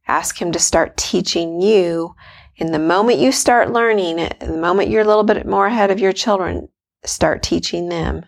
Ask 0.08 0.42
Him 0.42 0.52
to 0.54 0.60
start 0.60 0.98
teaching 0.98 1.62
you. 1.62 2.16
In 2.56 2.72
the 2.72 2.80
moment 2.80 3.20
you 3.20 3.32
start 3.32 3.72
learning, 3.72 4.30
the 4.40 4.58
moment 4.58 4.90
you're 4.90 5.04
a 5.04 5.08
little 5.08 5.24
bit 5.24 5.46
more 5.46 5.68
ahead 5.68 5.92
of 5.92 6.00
your 6.00 6.14
children, 6.14 6.70
start 7.04 7.44
teaching 7.44 7.90
them. 7.90 8.26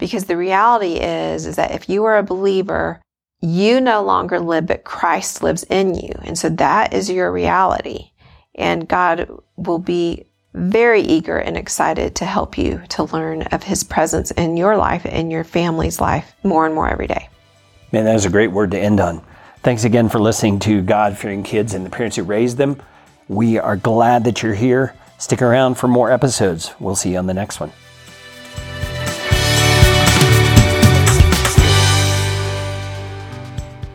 Because 0.00 0.24
the 0.24 0.36
reality 0.36 0.94
is, 0.94 1.46
is 1.46 1.56
that 1.56 1.70
if 1.70 1.88
you 1.88 2.04
are 2.06 2.18
a 2.18 2.24
believer, 2.24 3.00
you 3.40 3.80
no 3.80 4.02
longer 4.02 4.40
live, 4.40 4.66
but 4.66 4.82
Christ 4.82 5.42
lives 5.42 5.62
in 5.64 5.94
you. 5.94 6.12
And 6.24 6.38
so 6.38 6.48
that 6.48 6.92
is 6.92 7.10
your 7.10 7.30
reality. 7.30 8.10
And 8.54 8.88
God 8.88 9.30
will 9.56 9.78
be 9.78 10.26
very 10.54 11.02
eager 11.02 11.36
and 11.36 11.56
excited 11.56 12.16
to 12.16 12.24
help 12.24 12.58
you 12.58 12.82
to 12.88 13.04
learn 13.04 13.42
of 13.42 13.62
his 13.62 13.84
presence 13.84 14.30
in 14.32 14.56
your 14.56 14.76
life 14.76 15.02
and 15.04 15.30
your 15.30 15.44
family's 15.44 16.00
life 16.00 16.34
more 16.42 16.66
and 16.66 16.74
more 16.74 16.88
every 16.88 17.06
day. 17.06 17.28
Man, 17.92 18.04
that 18.06 18.16
is 18.16 18.24
a 18.24 18.30
great 18.30 18.50
word 18.50 18.70
to 18.72 18.78
end 18.78 19.00
on. 19.00 19.24
Thanks 19.62 19.84
again 19.84 20.08
for 20.08 20.18
listening 20.18 20.58
to 20.60 20.80
God 20.80 21.16
fearing 21.16 21.42
kids 21.42 21.74
and 21.74 21.84
the 21.84 21.90
parents 21.90 22.16
who 22.16 22.22
raised 22.22 22.56
them. 22.56 22.80
We 23.28 23.58
are 23.58 23.76
glad 23.76 24.24
that 24.24 24.42
you're 24.42 24.54
here. 24.54 24.94
Stick 25.18 25.42
around 25.42 25.74
for 25.74 25.86
more 25.86 26.10
episodes. 26.10 26.72
We'll 26.80 26.96
see 26.96 27.12
you 27.12 27.18
on 27.18 27.26
the 27.26 27.34
next 27.34 27.60
one. 27.60 27.70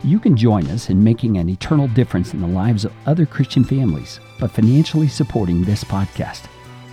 You 0.06 0.20
can 0.20 0.36
join 0.36 0.68
us 0.68 0.88
in 0.88 1.02
making 1.02 1.36
an 1.36 1.48
eternal 1.48 1.88
difference 1.88 2.32
in 2.32 2.40
the 2.40 2.46
lives 2.46 2.84
of 2.84 2.92
other 3.06 3.26
Christian 3.26 3.64
families 3.64 4.20
by 4.38 4.46
financially 4.46 5.08
supporting 5.08 5.64
this 5.64 5.82
podcast. 5.82 6.46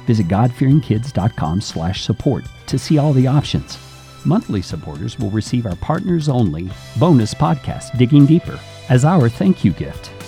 Visit 0.07 0.27
godfearingkids.com 0.27 1.61
slash 1.61 2.01
support 2.01 2.43
to 2.65 2.79
see 2.79 2.97
all 2.97 3.13
the 3.13 3.27
options. 3.27 3.77
Monthly 4.25 4.63
supporters 4.63 5.19
will 5.19 5.29
receive 5.29 5.67
our 5.67 5.75
partners 5.75 6.27
only 6.27 6.71
bonus 6.97 7.35
podcast, 7.35 7.95
Digging 7.99 8.25
Deeper, 8.25 8.59
as 8.89 9.05
our 9.05 9.29
thank 9.29 9.63
you 9.63 9.73
gift. 9.73 10.22